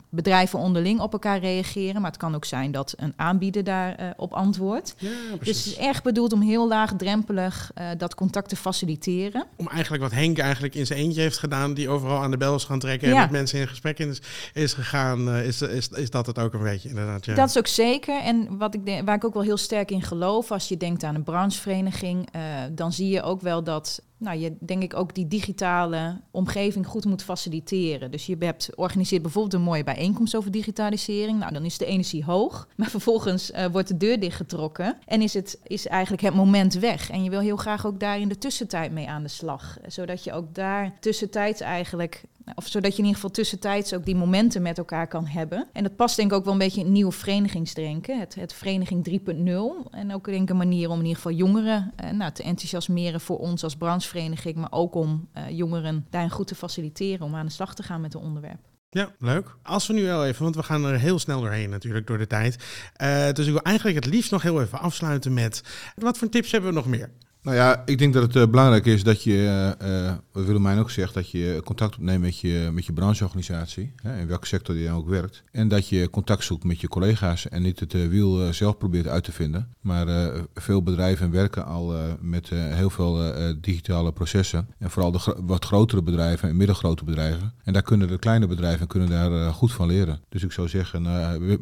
bedrijven 0.09 0.59
onderling 0.59 0.99
op 0.99 1.13
elkaar 1.13 1.39
reageren. 1.39 2.01
Maar 2.01 2.11
het 2.11 2.19
kan 2.19 2.35
ook 2.35 2.45
zijn 2.45 2.71
dat 2.71 2.93
een 2.97 3.13
aanbieder 3.15 3.63
daarop 3.63 3.94
op 4.17 4.33
antwoordt. 4.33 4.95
Ja, 4.97 5.09
Dus 5.39 5.57
het 5.57 5.65
is 5.65 5.75
echt 5.75 6.03
bedoeld 6.03 6.33
om 6.33 6.41
heel 6.41 6.67
laagdrempelig 6.67 7.71
eh, 7.73 7.87
dat 7.97 8.15
contact 8.15 8.49
te 8.49 8.55
faciliteren. 8.55 9.45
Om 9.55 9.67
eigenlijk 9.67 10.03
wat 10.03 10.11
Henk 10.11 10.37
eigenlijk 10.37 10.75
in 10.75 10.85
zijn 10.85 10.99
eentje 10.99 11.21
heeft 11.21 11.37
gedaan, 11.37 11.73
die 11.73 11.89
overal 11.89 12.21
aan 12.21 12.31
de 12.31 12.37
bel 12.37 12.55
is 12.55 12.63
gaan 12.63 12.79
trekken 12.79 13.09
en 13.09 13.17
met 13.17 13.31
mensen 13.31 13.59
in 13.59 13.67
gesprek 13.67 13.99
is, 13.99 14.21
is 14.53 14.73
gegaan, 14.73 15.29
eh, 15.29 15.45
is, 15.45 15.61
is, 15.61 15.87
is 15.87 16.09
dat 16.09 16.25
het 16.25 16.39
ook 16.39 16.53
een 16.53 16.63
beetje, 16.63 16.89
inderdaad. 16.89 17.25
Ja. 17.25 17.35
Dat 17.35 17.49
is 17.49 17.57
ook 17.57 17.67
zeker. 17.67 18.21
En 18.21 18.57
wat 18.57 18.73
ik 18.73 18.85
denk, 18.85 19.05
waar 19.05 19.15
ik 19.15 19.25
ook 19.25 19.33
wel 19.33 19.43
heel 19.43 19.57
sterk 19.57 19.91
in 19.91 20.01
geloof, 20.01 20.51
als 20.51 20.67
je 20.67 20.77
denkt 20.77 21.03
aan 21.03 21.15
een 21.15 21.23
branchevereniging, 21.23 22.27
eh, 22.31 22.41
dan 22.71 22.93
zie 22.93 23.09
je 23.09 23.21
ook 23.21 23.41
wel 23.41 23.63
dat 23.63 24.01
nou, 24.25 24.39
je 24.39 24.55
denk 24.59 24.83
ik 24.83 24.95
ook 24.95 25.15
die 25.15 25.27
digitale 25.27 26.21
omgeving 26.31 26.87
goed 26.87 27.05
moet 27.05 27.23
faciliteren. 27.23 28.11
Dus 28.11 28.25
je 28.25 28.35
hebt 28.39 28.75
organiseert 28.75 29.21
bijvoorbeeld 29.21 29.53
een 29.53 29.61
mooie 29.61 29.83
bijeenkomst 29.83 30.35
over 30.35 30.51
digitalisering. 30.51 31.39
Nou, 31.39 31.53
dan 31.53 31.65
is 31.65 31.77
de 31.77 31.85
energie 31.85 32.23
hoog, 32.23 32.67
maar 32.77 32.89
vervolgens 32.89 33.51
eh, 33.51 33.65
wordt 33.65 33.87
de 33.87 33.97
deur 33.97 34.19
dichtgetrokken 34.19 34.97
en 35.05 35.21
is 35.21 35.33
het 35.33 35.59
is 35.63 35.87
eigenlijk 35.87 36.23
het 36.23 36.33
moment 36.33 36.73
weg. 36.73 37.09
En 37.09 37.23
je 37.23 37.29
wil 37.29 37.39
heel 37.39 37.55
graag 37.55 37.85
ook 37.85 37.99
daar 37.99 38.19
in 38.19 38.27
de 38.27 38.37
tussentijd 38.37 38.91
mee 38.91 39.09
aan 39.09 39.23
de 39.23 39.29
slag, 39.29 39.77
zodat 39.87 40.23
je 40.23 40.33
ook 40.33 40.55
daar 40.55 40.93
tussentijds 40.99 41.61
eigenlijk 41.61 42.23
of 42.55 42.67
zodat 42.67 42.91
je 42.91 42.97
in 42.97 43.03
ieder 43.03 43.15
geval 43.15 43.31
tussentijds 43.31 43.93
ook 43.93 44.05
die 44.05 44.15
momenten 44.15 44.61
met 44.61 44.77
elkaar 44.77 45.07
kan 45.07 45.25
hebben. 45.25 45.67
En 45.73 45.83
dat 45.83 45.95
past 45.95 46.15
denk 46.15 46.31
ik 46.31 46.37
ook 46.37 46.43
wel 46.43 46.53
een 46.53 46.59
beetje 46.59 46.81
in 46.81 46.91
nieuwe 46.91 47.11
verenigingsdenken. 47.11 48.19
Het, 48.19 48.35
het 48.35 48.53
vereniging 48.53 49.09
3.0. 49.09 49.91
En 49.91 50.13
ook 50.13 50.25
denk 50.25 50.41
ik 50.41 50.49
een 50.49 50.57
manier 50.57 50.89
om 50.89 50.99
in 50.99 51.05
ieder 51.05 51.15
geval 51.15 51.31
jongeren 51.31 51.93
eh, 51.95 52.11
nou, 52.11 52.31
te 52.31 52.43
enthousiasmeren 52.43 53.21
voor 53.21 53.37
ons 53.37 53.63
als 53.63 53.75
branchevereniging. 53.75 54.55
Maar 54.55 54.71
ook 54.71 54.95
om 54.95 55.27
eh, 55.33 55.49
jongeren 55.49 56.05
daarin 56.09 56.31
goed 56.31 56.47
te 56.47 56.55
faciliteren 56.55 57.25
om 57.25 57.35
aan 57.35 57.45
de 57.45 57.51
slag 57.51 57.75
te 57.75 57.83
gaan 57.83 58.01
met 58.01 58.13
het 58.13 58.21
onderwerp. 58.21 58.59
Ja, 58.89 59.11
leuk. 59.19 59.55
Als 59.63 59.87
we 59.87 59.93
nu 59.93 60.03
wel 60.03 60.25
even, 60.25 60.43
want 60.43 60.55
we 60.55 60.63
gaan 60.63 60.85
er 60.85 60.99
heel 60.99 61.19
snel 61.19 61.41
doorheen 61.41 61.69
natuurlijk 61.69 62.07
door 62.07 62.17
de 62.17 62.27
tijd. 62.27 62.55
Uh, 63.01 63.31
dus 63.31 63.45
ik 63.45 63.51
wil 63.51 63.61
eigenlijk 63.61 64.05
het 64.05 64.13
liefst 64.13 64.31
nog 64.31 64.41
heel 64.41 64.61
even 64.61 64.79
afsluiten 64.79 65.33
met 65.33 65.63
wat 65.95 66.17
voor 66.17 66.29
tips 66.29 66.51
hebben 66.51 66.69
we 66.69 66.75
nog 66.75 66.85
meer? 66.85 67.09
Nou 67.45 67.57
ja, 67.57 67.83
ik 67.85 67.97
denk 67.97 68.13
dat 68.13 68.23
het 68.23 68.35
uh, 68.35 68.47
belangrijk 68.47 68.85
is 68.85 69.03
dat 69.03 69.23
je, 69.23 69.75
uh, 69.83 70.13
wat 70.31 70.45
Willemijn 70.45 70.79
ook 70.79 70.89
zegt, 70.89 71.13
dat 71.13 71.29
je 71.29 71.61
contact 71.63 71.95
opneemt 71.95 72.21
met 72.21 72.39
je, 72.39 72.69
met 72.73 72.85
je 72.85 72.93
brancheorganisatie, 72.93 73.93
hè, 74.01 74.19
in 74.19 74.27
welke 74.27 74.47
sector 74.47 74.75
die 74.75 74.85
dan 74.85 74.95
ook 74.95 75.09
werkt. 75.09 75.43
En 75.51 75.67
dat 75.67 75.89
je 75.89 76.09
contact 76.09 76.43
zoekt 76.43 76.63
met 76.63 76.81
je 76.81 76.87
collega's 76.87 77.49
en 77.49 77.61
niet 77.61 77.79
het 77.79 77.93
uh, 77.93 78.07
wiel 78.07 78.53
zelf 78.53 78.77
probeert 78.77 79.07
uit 79.07 79.23
te 79.23 79.31
vinden. 79.31 79.73
Maar 79.81 80.33
veel 80.53 80.83
bedrijven 80.83 81.31
werken 81.31 81.65
al 81.65 81.93
met 82.21 82.49
heel 82.49 82.89
veel 82.89 83.33
digitale 83.61 84.11
processen. 84.11 84.67
En 84.77 84.89
vooral 84.89 85.11
de 85.11 85.35
wat 85.41 85.65
grotere 85.65 86.01
bedrijven 86.01 86.49
en 86.49 86.57
middelgrote 86.57 87.03
bedrijven. 87.03 87.53
En 87.63 87.73
daar 87.73 87.81
kunnen 87.81 88.07
de 88.07 88.17
kleine 88.17 88.47
bedrijven 88.47 88.87
kunnen 88.87 89.09
daar 89.09 89.53
goed 89.53 89.71
van 89.71 89.87
leren. 89.87 90.19
Dus 90.29 90.43
ik 90.43 90.51
zou 90.51 90.67
zeggen, 90.67 91.03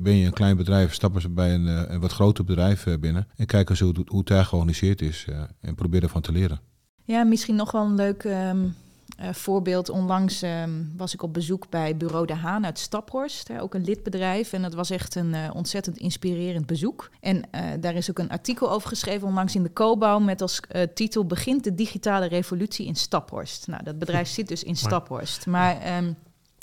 ben 0.04 0.16
je 0.16 0.26
een 0.26 0.34
klein 0.34 0.58
bedrijf, 0.58 0.94
stap 0.94 1.16
eens 1.16 1.34
bij 1.34 1.54
een, 1.54 1.94
een 1.94 2.00
wat 2.00 2.12
groter 2.12 2.44
bedrijf 2.44 2.88
binnen. 3.00 3.28
En 3.36 3.46
kijk 3.46 3.70
eens 3.70 3.80
hoe, 3.80 3.94
hoe 4.06 4.18
het 4.18 4.28
daar 4.28 4.46
georganiseerd 4.46 5.02
is 5.02 5.28
probeer 5.76 6.04
ervan 6.04 6.22
te 6.22 6.32
leren. 6.32 6.60
Ja, 7.04 7.24
misschien 7.24 7.56
nog 7.56 7.72
wel 7.72 7.86
een 7.86 7.96
leuk 7.96 8.24
um, 8.24 8.76
uh, 9.22 9.34
voorbeeld. 9.34 9.90
Onlangs 9.90 10.42
um, 10.42 10.94
was 10.98 11.14
ik 11.14 11.22
op 11.22 11.34
bezoek 11.34 11.70
bij 11.70 11.98
Bureau 11.98 12.26
de 12.26 12.36
Haan 12.36 12.66
uit 12.66 12.80
Staphorst, 12.80 13.48
hè, 13.48 13.62
ook 13.62 13.74
een 13.74 13.84
lidbedrijf. 13.84 14.54
En 14.54 14.62
dat 14.62 14.74
was 14.74 14.90
echt 14.90 15.16
een 15.16 15.34
uh, 15.34 15.50
ontzettend 15.54 15.98
inspirerend 15.98 16.66
bezoek. 16.66 17.10
En 17.20 17.36
uh, 17.36 17.62
daar 17.80 17.96
is 17.96 18.10
ook 18.10 18.20
een 18.20 18.30
artikel 18.30 18.72
over 18.72 18.90
geschreven, 18.90 19.28
onlangs 19.28 19.56
in 19.56 19.64
de 19.64 19.74
Cobouw, 19.74 20.20
met 20.20 20.42
als 20.42 20.60
titel 20.94 21.26
Begint 21.26 21.64
de 21.64 21.76
digitale 21.76 22.26
revolutie 22.26 22.86
in 22.86 22.96
Staphorst. 22.96 23.68
Nou, 23.68 23.84
dat 23.84 24.00
bedrijf 24.00 24.28
zit 24.38 24.48
dus 24.48 24.64
in 24.64 24.76
Staphorst. 24.76 25.46
Maar... 25.46 25.98
Um, 25.98 26.16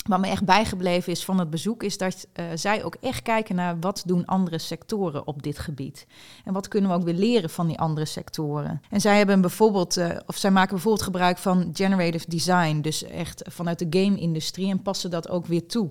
wat 0.07 0.19
me 0.19 0.27
echt 0.27 0.45
bijgebleven 0.45 1.11
is 1.11 1.25
van 1.25 1.39
het 1.39 1.49
bezoek, 1.49 1.83
is 1.83 1.97
dat 1.97 2.27
uh, 2.39 2.45
zij 2.55 2.83
ook 2.83 2.95
echt 3.01 3.21
kijken 3.21 3.55
naar 3.55 3.79
wat 3.79 4.03
doen 4.05 4.25
andere 4.25 4.57
sectoren 4.57 5.27
op 5.27 5.43
dit 5.43 5.59
gebied. 5.59 6.07
En 6.45 6.53
wat 6.53 6.67
kunnen 6.67 6.89
we 6.89 6.95
ook 6.95 7.03
weer 7.03 7.13
leren 7.13 7.49
van 7.49 7.67
die 7.67 7.79
andere 7.79 8.05
sectoren. 8.05 8.81
En 8.89 9.01
zij 9.01 9.17
hebben 9.17 9.41
bijvoorbeeld, 9.41 9.97
uh, 9.97 10.09
of 10.25 10.37
zij 10.37 10.51
maken 10.51 10.69
bijvoorbeeld 10.69 11.03
gebruik 11.03 11.37
van 11.37 11.69
generative 11.73 12.29
design, 12.29 12.81
dus 12.81 13.03
echt 13.03 13.43
vanuit 13.49 13.79
de 13.79 13.99
game-industrie 13.99 14.69
en 14.69 14.81
passen 14.81 15.09
dat 15.09 15.29
ook 15.29 15.45
weer 15.45 15.67
toe. 15.67 15.89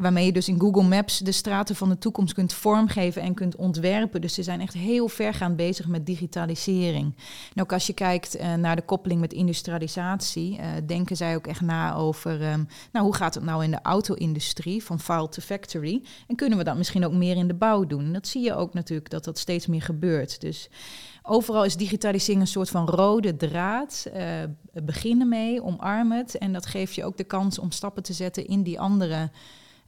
Waarmee 0.00 0.24
je 0.24 0.32
dus 0.32 0.48
in 0.48 0.60
Google 0.60 0.82
Maps 0.82 1.18
de 1.18 1.32
straten 1.32 1.76
van 1.76 1.88
de 1.88 1.98
toekomst 1.98 2.34
kunt 2.34 2.52
vormgeven 2.52 3.22
en 3.22 3.34
kunt 3.34 3.56
ontwerpen. 3.56 4.20
Dus 4.20 4.34
ze 4.34 4.42
zijn 4.42 4.60
echt 4.60 4.74
heel 4.74 5.08
vergaand 5.08 5.56
bezig 5.56 5.86
met 5.86 6.06
digitalisering. 6.06 7.14
En 7.54 7.62
ook 7.62 7.72
als 7.72 7.86
je 7.86 7.92
kijkt 7.92 8.36
uh, 8.36 8.54
naar 8.54 8.76
de 8.76 8.82
koppeling 8.82 9.20
met 9.20 9.32
industrialisatie, 9.32 10.58
uh, 10.58 10.66
denken 10.86 11.16
zij 11.16 11.36
ook 11.36 11.46
echt 11.46 11.60
na 11.60 11.94
over 11.94 12.52
um, 12.52 12.68
nou, 12.92 13.04
hoe 13.04 13.14
gaat 13.14 13.34
het 13.34 13.44
nou 13.44 13.64
in 13.64 13.70
de 13.70 13.82
auto-industrie, 13.82 14.84
van 14.84 15.00
file 15.00 15.28
to 15.28 15.42
factory. 15.42 16.02
En 16.26 16.36
kunnen 16.36 16.58
we 16.58 16.64
dat 16.64 16.76
misschien 16.76 17.04
ook 17.04 17.12
meer 17.12 17.36
in 17.36 17.48
de 17.48 17.54
bouw 17.54 17.86
doen? 17.86 18.04
En 18.04 18.12
dat 18.12 18.26
zie 18.26 18.42
je 18.42 18.54
ook 18.54 18.74
natuurlijk 18.74 19.10
dat 19.10 19.24
dat 19.24 19.38
steeds 19.38 19.66
meer 19.66 19.82
gebeurt. 19.82 20.40
Dus 20.40 20.68
overal 21.22 21.64
is 21.64 21.76
digitalisering 21.76 22.42
een 22.42 22.48
soort 22.48 22.70
van 22.70 22.88
rode 22.88 23.36
draad. 23.36 24.06
Uh, 24.16 24.22
beginnen 24.72 25.28
mee, 25.28 25.62
omarm 25.62 26.12
het. 26.12 26.38
En 26.38 26.52
dat 26.52 26.66
geeft 26.66 26.94
je 26.94 27.04
ook 27.04 27.16
de 27.16 27.24
kans 27.24 27.58
om 27.58 27.70
stappen 27.70 28.02
te 28.02 28.12
zetten 28.12 28.46
in 28.46 28.62
die 28.62 28.80
andere 28.80 29.30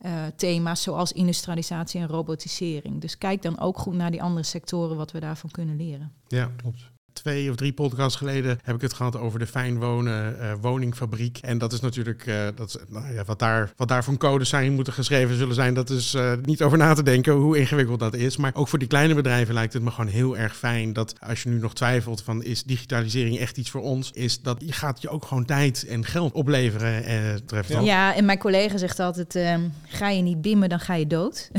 uh, 0.06 0.26
thema's 0.36 0.82
zoals 0.82 1.12
industrialisatie 1.12 2.00
en 2.00 2.08
robotisering. 2.08 3.00
Dus 3.00 3.18
kijk 3.18 3.42
dan 3.42 3.58
ook 3.58 3.78
goed 3.78 3.94
naar 3.94 4.10
die 4.10 4.22
andere 4.22 4.44
sectoren, 4.44 4.96
wat 4.96 5.12
we 5.12 5.20
daarvan 5.20 5.50
kunnen 5.50 5.76
leren. 5.76 6.12
Ja, 6.28 6.50
klopt 6.56 6.91
twee 7.12 7.50
of 7.50 7.56
drie 7.56 7.72
podcasts 7.72 8.18
geleden 8.18 8.58
heb 8.62 8.74
ik 8.74 8.80
het 8.80 8.92
gehad 8.92 9.16
over 9.16 9.38
de 9.38 9.46
fijn 9.46 9.78
wonen 9.78 10.36
uh, 10.40 10.52
woningfabriek. 10.60 11.38
En 11.38 11.58
dat 11.58 11.72
is 11.72 11.80
natuurlijk 11.80 12.26
uh, 12.26 12.46
dat 12.54 12.68
is, 12.68 12.76
nou 12.88 13.14
ja, 13.14 13.24
wat, 13.24 13.38
daar, 13.38 13.72
wat 13.76 13.88
daar 13.88 14.04
codes 14.18 14.48
zijn 14.48 14.72
moeten 14.72 14.92
geschreven 14.92 15.36
zullen 15.36 15.54
zijn. 15.54 15.74
Dat 15.74 15.90
is 15.90 16.14
uh, 16.14 16.32
niet 16.42 16.62
over 16.62 16.78
na 16.78 16.94
te 16.94 17.02
denken 17.02 17.32
hoe 17.32 17.58
ingewikkeld 17.58 17.98
dat 17.98 18.14
is. 18.14 18.36
Maar 18.36 18.54
ook 18.54 18.68
voor 18.68 18.78
die 18.78 18.88
kleine 18.88 19.14
bedrijven 19.14 19.54
lijkt 19.54 19.72
het 19.72 19.82
me 19.82 19.90
gewoon 19.90 20.10
heel 20.10 20.36
erg 20.36 20.56
fijn 20.56 20.92
dat 20.92 21.14
als 21.20 21.42
je 21.42 21.48
nu 21.48 21.58
nog 21.58 21.74
twijfelt 21.74 22.22
van 22.22 22.42
is 22.42 22.62
digitalisering 22.62 23.38
echt 23.38 23.56
iets 23.56 23.70
voor 23.70 23.82
ons, 23.82 24.10
is 24.12 24.40
dat 24.40 24.62
je 24.66 24.72
gaat 24.72 25.02
je 25.02 25.08
ook 25.08 25.24
gewoon 25.24 25.44
tijd 25.44 25.86
en 25.86 26.04
geld 26.04 26.32
opleveren. 26.32 27.04
Eh, 27.04 27.34
treft 27.46 27.68
ja. 27.68 27.80
ja, 27.80 28.14
en 28.14 28.24
mijn 28.24 28.38
collega 28.38 28.76
zegt 28.76 29.00
altijd, 29.00 29.34
ehm, 29.34 29.68
ga 29.86 30.08
je 30.08 30.22
niet 30.22 30.42
bimmen, 30.42 30.68
dan 30.68 30.80
ga 30.80 30.94
je 30.94 31.06
dood. 31.06 31.50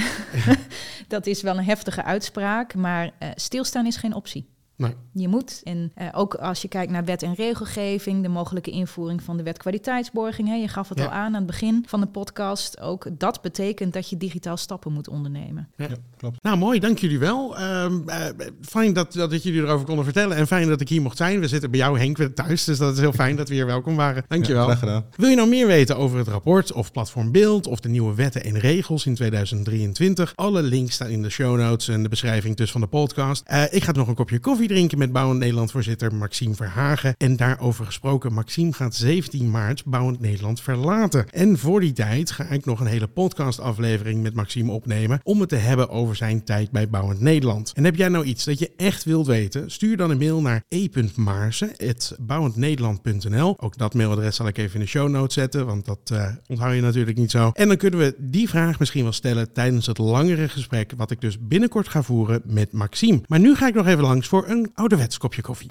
dat 1.07 1.27
is 1.27 1.41
wel 1.41 1.57
een 1.57 1.63
heftige 1.63 2.03
uitspraak, 2.03 2.75
maar 2.75 3.11
stilstaan 3.35 3.85
is 3.85 3.97
geen 3.97 4.13
optie. 4.13 4.52
Nee. 4.83 5.23
Je 5.23 5.27
moet, 5.27 5.61
en 5.63 5.91
uh, 5.97 6.07
ook 6.11 6.35
als 6.35 6.61
je 6.61 6.67
kijkt 6.67 6.91
naar 6.91 7.05
wet 7.05 7.23
en 7.23 7.33
regelgeving, 7.33 8.21
de 8.21 8.29
mogelijke 8.29 8.71
invoering 8.71 9.23
van 9.23 9.37
de 9.37 9.43
wet 9.43 9.57
kwaliteitsborging, 9.57 10.47
hè, 10.47 10.55
je 10.55 10.67
gaf 10.67 10.89
het 10.89 10.97
ja. 10.97 11.03
al 11.05 11.11
aan 11.11 11.25
aan 11.25 11.33
het 11.33 11.45
begin 11.45 11.83
van 11.87 11.99
de 11.99 12.07
podcast, 12.07 12.79
ook 12.79 13.07
dat 13.17 13.41
betekent 13.41 13.93
dat 13.93 14.09
je 14.09 14.17
digitaal 14.17 14.57
stappen 14.57 14.93
moet 14.93 15.07
ondernemen. 15.07 15.69
Ja, 15.75 15.85
ja 15.89 15.95
klopt. 16.17 16.43
Nou, 16.43 16.57
mooi, 16.57 16.79
dank 16.79 16.99
jullie 16.99 17.19
wel. 17.19 17.59
Uh, 17.59 17.85
uh, 18.05 18.15
fijn 18.61 18.93
dat, 18.93 19.13
dat 19.13 19.43
jullie 19.43 19.61
erover 19.61 19.85
konden 19.85 20.03
vertellen 20.03 20.37
en 20.37 20.47
fijn 20.47 20.67
dat 20.67 20.81
ik 20.81 20.89
hier 20.89 21.01
mocht 21.01 21.17
zijn. 21.17 21.39
We 21.39 21.47
zitten 21.47 21.71
bij 21.71 21.79
jou, 21.79 21.99
Henk, 21.99 22.17
weer 22.17 22.33
thuis, 22.33 22.63
dus 22.63 22.77
dat 22.77 22.93
is 22.93 22.99
heel 22.99 23.13
fijn 23.13 23.35
dat 23.35 23.47
we 23.47 23.53
hier 23.53 23.65
welkom 23.65 23.95
waren. 23.95 24.23
Dankjewel. 24.27 24.69
Ja, 24.69 24.75
gedaan. 24.75 25.05
Wil 25.15 25.29
je 25.29 25.35
nou 25.35 25.49
meer 25.49 25.67
weten 25.67 25.97
over 25.97 26.17
het 26.17 26.27
rapport 26.27 26.71
of 26.71 26.91
platform 26.91 27.31
Beeld 27.31 27.67
of 27.67 27.79
de 27.79 27.89
nieuwe 27.89 28.15
wetten 28.15 28.43
en 28.43 28.59
regels 28.59 29.05
in 29.05 29.15
2023? 29.15 30.33
Alle 30.35 30.61
links 30.61 30.93
staan 30.93 31.09
in 31.09 31.21
de 31.21 31.29
show 31.29 31.57
notes 31.57 31.87
en 31.87 32.03
de 32.03 32.09
beschrijving 32.09 32.55
dus 32.55 32.71
van 32.71 32.81
de 32.81 32.87
podcast. 32.87 33.43
Uh, 33.51 33.63
ik 33.69 33.83
ga 33.83 33.91
nog 33.91 34.07
een 34.07 34.15
kopje 34.15 34.39
koffie 34.39 34.67
drinken 34.73 34.97
met 34.97 35.11
Bouwend 35.11 35.39
Nederland 35.39 35.71
voorzitter 35.71 36.15
Maxime 36.15 36.55
Verhagen. 36.55 37.15
En 37.17 37.35
daarover 37.35 37.85
gesproken, 37.85 38.33
Maxime 38.33 38.73
gaat 38.73 38.95
17 38.95 39.51
maart 39.51 39.85
Bouwend 39.85 40.19
Nederland 40.19 40.61
verlaten. 40.61 41.29
En 41.29 41.57
voor 41.57 41.79
die 41.79 41.93
tijd 41.93 42.31
ga 42.31 42.49
ik 42.49 42.65
nog 42.65 42.79
een 42.79 42.85
hele 42.85 43.07
podcastaflevering 43.07 44.21
met 44.21 44.33
Maxime 44.33 44.71
opnemen 44.71 45.19
om 45.23 45.39
het 45.39 45.49
te 45.49 45.55
hebben 45.55 45.89
over 45.89 46.15
zijn 46.15 46.43
tijd 46.43 46.71
bij 46.71 46.89
Bouwend 46.89 47.19
Nederland. 47.19 47.71
En 47.73 47.83
heb 47.83 47.95
jij 47.95 48.07
nou 48.07 48.25
iets 48.25 48.43
dat 48.43 48.59
je 48.59 48.71
echt 48.77 49.03
wilt 49.03 49.27
weten? 49.27 49.71
Stuur 49.71 49.97
dan 49.97 50.09
een 50.09 50.17
mail 50.17 50.41
naar 50.41 50.63
e.maarsen.bouwendnederland.nl 50.67 53.55
Ook 53.59 53.77
dat 53.77 53.93
mailadres 53.93 54.35
zal 54.35 54.47
ik 54.47 54.57
even 54.57 54.73
in 54.73 54.79
de 54.79 54.87
show 54.87 55.09
notes 55.09 55.33
zetten, 55.33 55.65
want 55.65 55.85
dat 55.85 56.09
uh, 56.13 56.27
onthoud 56.47 56.75
je 56.75 56.81
natuurlijk 56.81 57.17
niet 57.17 57.31
zo. 57.31 57.51
En 57.53 57.67
dan 57.67 57.77
kunnen 57.77 57.99
we 57.99 58.15
die 58.17 58.49
vraag 58.49 58.79
misschien 58.79 59.03
wel 59.03 59.11
stellen 59.11 59.53
tijdens 59.53 59.85
het 59.85 59.97
langere 59.97 60.49
gesprek 60.49 60.93
wat 60.97 61.11
ik 61.11 61.21
dus 61.21 61.37
binnenkort 61.39 61.87
ga 61.87 62.03
voeren 62.03 62.41
met 62.45 62.71
Maxime. 62.71 63.21
Maar 63.27 63.39
nu 63.39 63.55
ga 63.55 63.67
ik 63.67 63.73
nog 63.73 63.87
even 63.87 64.03
langs 64.03 64.27
voor 64.27 64.47
een 64.47 64.52
ouderwets 64.75 65.17
kopje 65.17 65.41
koffie. 65.41 65.69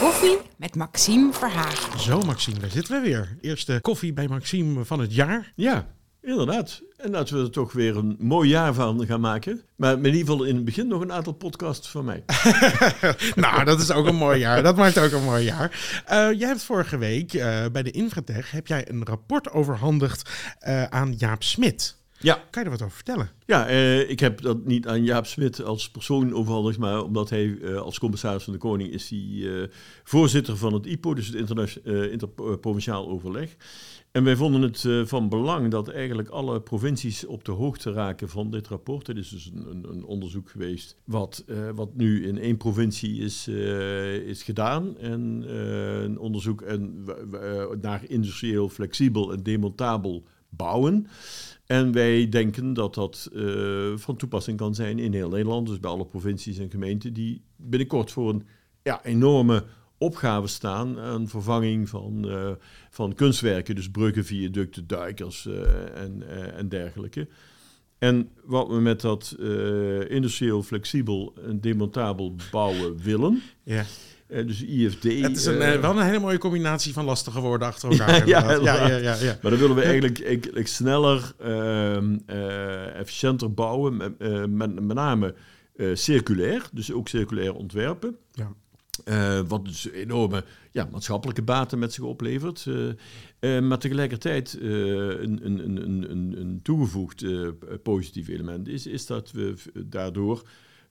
Koffie 0.00 0.38
met 0.56 0.74
Maxime 0.74 1.32
Verhagen. 1.32 2.00
Zo 2.00 2.20
Maxime, 2.20 2.58
daar 2.58 2.70
zitten 2.70 2.94
we 2.94 3.08
weer. 3.08 3.36
Eerste 3.40 3.78
koffie 3.80 4.12
bij 4.12 4.28
Maxime 4.28 4.84
van 4.84 5.00
het 5.00 5.14
jaar. 5.14 5.52
Ja, 5.56 5.86
inderdaad. 6.22 6.82
En 6.96 7.10
laten 7.10 7.36
we 7.36 7.42
er 7.42 7.50
toch 7.50 7.72
weer 7.72 7.96
een 7.96 8.16
mooi 8.18 8.48
jaar 8.48 8.74
van 8.74 9.06
gaan 9.06 9.20
maken. 9.20 9.62
Maar 9.76 9.92
in 9.92 10.04
ieder 10.04 10.20
geval 10.20 10.44
in 10.44 10.54
het 10.54 10.64
begin 10.64 10.88
nog 10.88 11.00
een 11.00 11.12
aantal 11.12 11.32
podcasts 11.32 11.88
van 11.88 12.04
mij. 12.04 12.24
nou, 13.34 13.64
dat 13.64 13.80
is 13.80 13.90
ook 13.90 14.06
een 14.06 14.14
mooi 14.14 14.38
jaar. 14.38 14.62
Dat 14.62 14.76
maakt 14.76 14.98
ook 14.98 15.12
een 15.12 15.24
mooi 15.24 15.44
jaar. 15.44 15.70
Uh, 16.10 16.38
jij 16.38 16.48
hebt 16.48 16.62
vorige 16.62 16.98
week 16.98 17.32
uh, 17.32 17.64
bij 17.72 17.82
de 17.82 17.90
Infratech 17.90 18.50
heb 18.50 18.66
jij 18.66 18.88
een 18.90 19.04
rapport 19.04 19.50
overhandigd 19.50 20.30
uh, 20.68 20.84
aan 20.84 21.14
Jaap 21.16 21.42
Smit. 21.42 22.01
Ja. 22.22 22.44
Kan 22.50 22.62
je 22.62 22.68
er 22.68 22.74
wat 22.74 22.82
over 22.82 22.94
vertellen? 22.94 23.30
Ja, 23.46 23.70
uh, 23.70 24.10
ik 24.10 24.20
heb 24.20 24.40
dat 24.40 24.64
niet 24.64 24.86
aan 24.86 25.04
Jaap 25.04 25.26
Smit 25.26 25.62
als 25.62 25.90
persoon 25.90 26.34
overhandigd, 26.34 26.78
maar 26.78 27.02
omdat 27.02 27.30
hij 27.30 27.44
uh, 27.44 27.76
als 27.76 27.98
commissaris 27.98 28.44
van 28.44 28.52
de 28.52 28.58
Koning 28.58 28.90
is 28.90 29.10
hij 29.10 29.18
uh, 29.18 29.68
voorzitter 30.04 30.56
van 30.56 30.72
het 30.72 30.86
IPO, 30.86 31.14
dus 31.14 31.26
het 31.26 31.52
Interprovinciaal 32.10 33.08
Overleg. 33.08 33.56
En 34.10 34.24
wij 34.24 34.36
vonden 34.36 34.62
het 34.62 35.08
van 35.08 35.28
belang 35.28 35.70
dat 35.70 35.88
eigenlijk 35.88 36.28
alle 36.28 36.60
provincies 36.60 37.26
op 37.26 37.44
de 37.44 37.52
hoogte 37.52 37.92
raken 37.92 38.28
van 38.28 38.50
dit 38.50 38.68
rapport. 38.68 39.06
Het 39.06 39.16
is 39.16 39.28
dus 39.28 39.50
een, 39.54 39.70
een, 39.70 39.86
een 39.90 40.04
onderzoek 40.04 40.50
geweest 40.50 40.96
wat, 41.04 41.44
wat 41.74 41.94
nu 41.94 42.26
in 42.26 42.38
één 42.38 42.56
provincie 42.56 43.20
is, 43.20 43.48
is 44.26 44.42
gedaan. 44.42 44.98
En 44.98 45.20
een 46.02 46.18
onderzoek 46.18 46.62
en, 46.62 47.04
naar 47.80 48.02
industrieel 48.06 48.68
flexibel 48.68 49.32
en 49.32 49.42
demontabel 49.42 50.24
bouwen. 50.56 51.06
En 51.66 51.92
wij 51.92 52.28
denken 52.28 52.72
dat 52.72 52.94
dat 52.94 53.30
eh, 53.34 53.92
van 53.94 54.16
toepassing 54.16 54.56
kan 54.58 54.74
zijn 54.74 54.98
in 54.98 55.12
heel 55.12 55.28
Nederland, 55.28 55.66
dus 55.66 55.80
bij 55.80 55.90
alle 55.90 56.06
provincies 56.06 56.58
en 56.58 56.70
gemeenten 56.70 57.12
die 57.12 57.42
binnenkort 57.56 58.10
voor 58.10 58.28
een 58.30 58.46
ja, 58.82 59.04
enorme 59.04 59.64
opgave 59.98 60.46
staan 60.46 60.98
aan 60.98 61.28
vervanging 61.28 61.88
van, 61.88 62.28
eh, 62.30 62.50
van 62.90 63.14
kunstwerken, 63.14 63.74
dus 63.74 63.90
bruggen, 63.90 64.24
viaducten, 64.24 64.86
duikers 64.86 65.46
eh, 65.46 66.02
en, 66.02 66.22
en 66.56 66.68
dergelijke. 66.68 67.28
En 67.98 68.28
wat 68.44 68.68
we 68.68 68.80
met 68.80 69.00
dat 69.00 69.36
industrieel 70.08 70.62
flexibel 70.62 71.34
en 71.46 71.60
demontabel 71.60 72.34
bouwen 72.50 72.98
willen, 72.98 73.42
Ja. 73.62 73.84
Eh, 74.32 74.46
dus 74.46 74.62
IFD. 74.62 75.02
Het 75.02 75.36
is 75.36 75.44
een, 75.44 75.60
eh, 75.60 75.74
eh, 75.74 75.80
wel 75.80 75.90
een 75.98 76.04
hele 76.04 76.18
mooie 76.18 76.38
combinatie 76.38 76.92
van 76.92 77.04
lastige 77.04 77.40
woorden 77.40 77.68
achter 77.68 77.90
elkaar. 77.92 78.28
Ja, 78.28 78.52
ja, 78.52 78.86
ja, 78.86 79.14
ja. 79.14 79.38
Maar 79.42 79.50
dan 79.50 79.60
willen 79.60 79.76
we 79.76 79.82
eigenlijk, 79.82 80.24
eigenlijk 80.24 80.66
sneller, 80.66 81.32
ehm, 81.38 82.18
eh, 82.26 82.94
efficiënter 83.00 83.54
bouwen, 83.54 83.96
met, 83.96 84.18
met, 84.48 84.80
met 84.80 84.96
name 84.96 85.34
circulair, 85.94 86.68
dus 86.72 86.92
ook 86.92 87.08
circulair 87.08 87.54
ontwerpen. 87.54 88.16
Ja. 88.32 88.52
Wat 89.46 89.64
dus 89.64 89.90
enorme 89.90 90.44
ja, 90.70 90.88
maatschappelijke 90.90 91.42
baten 91.42 91.78
met 91.78 91.92
zich 91.92 92.04
oplevert. 92.04 92.66
Maar 93.40 93.78
tegelijkertijd 93.78 94.58
een, 94.60 95.40
een, 95.46 95.66
een, 95.82 96.40
een- 96.40 96.60
toegevoegd 96.62 97.24
positief 97.82 98.28
element 98.28 98.68
is, 98.68 98.86
is 98.86 99.06
dat 99.06 99.30
we 99.30 99.54
daardoor 99.86 100.42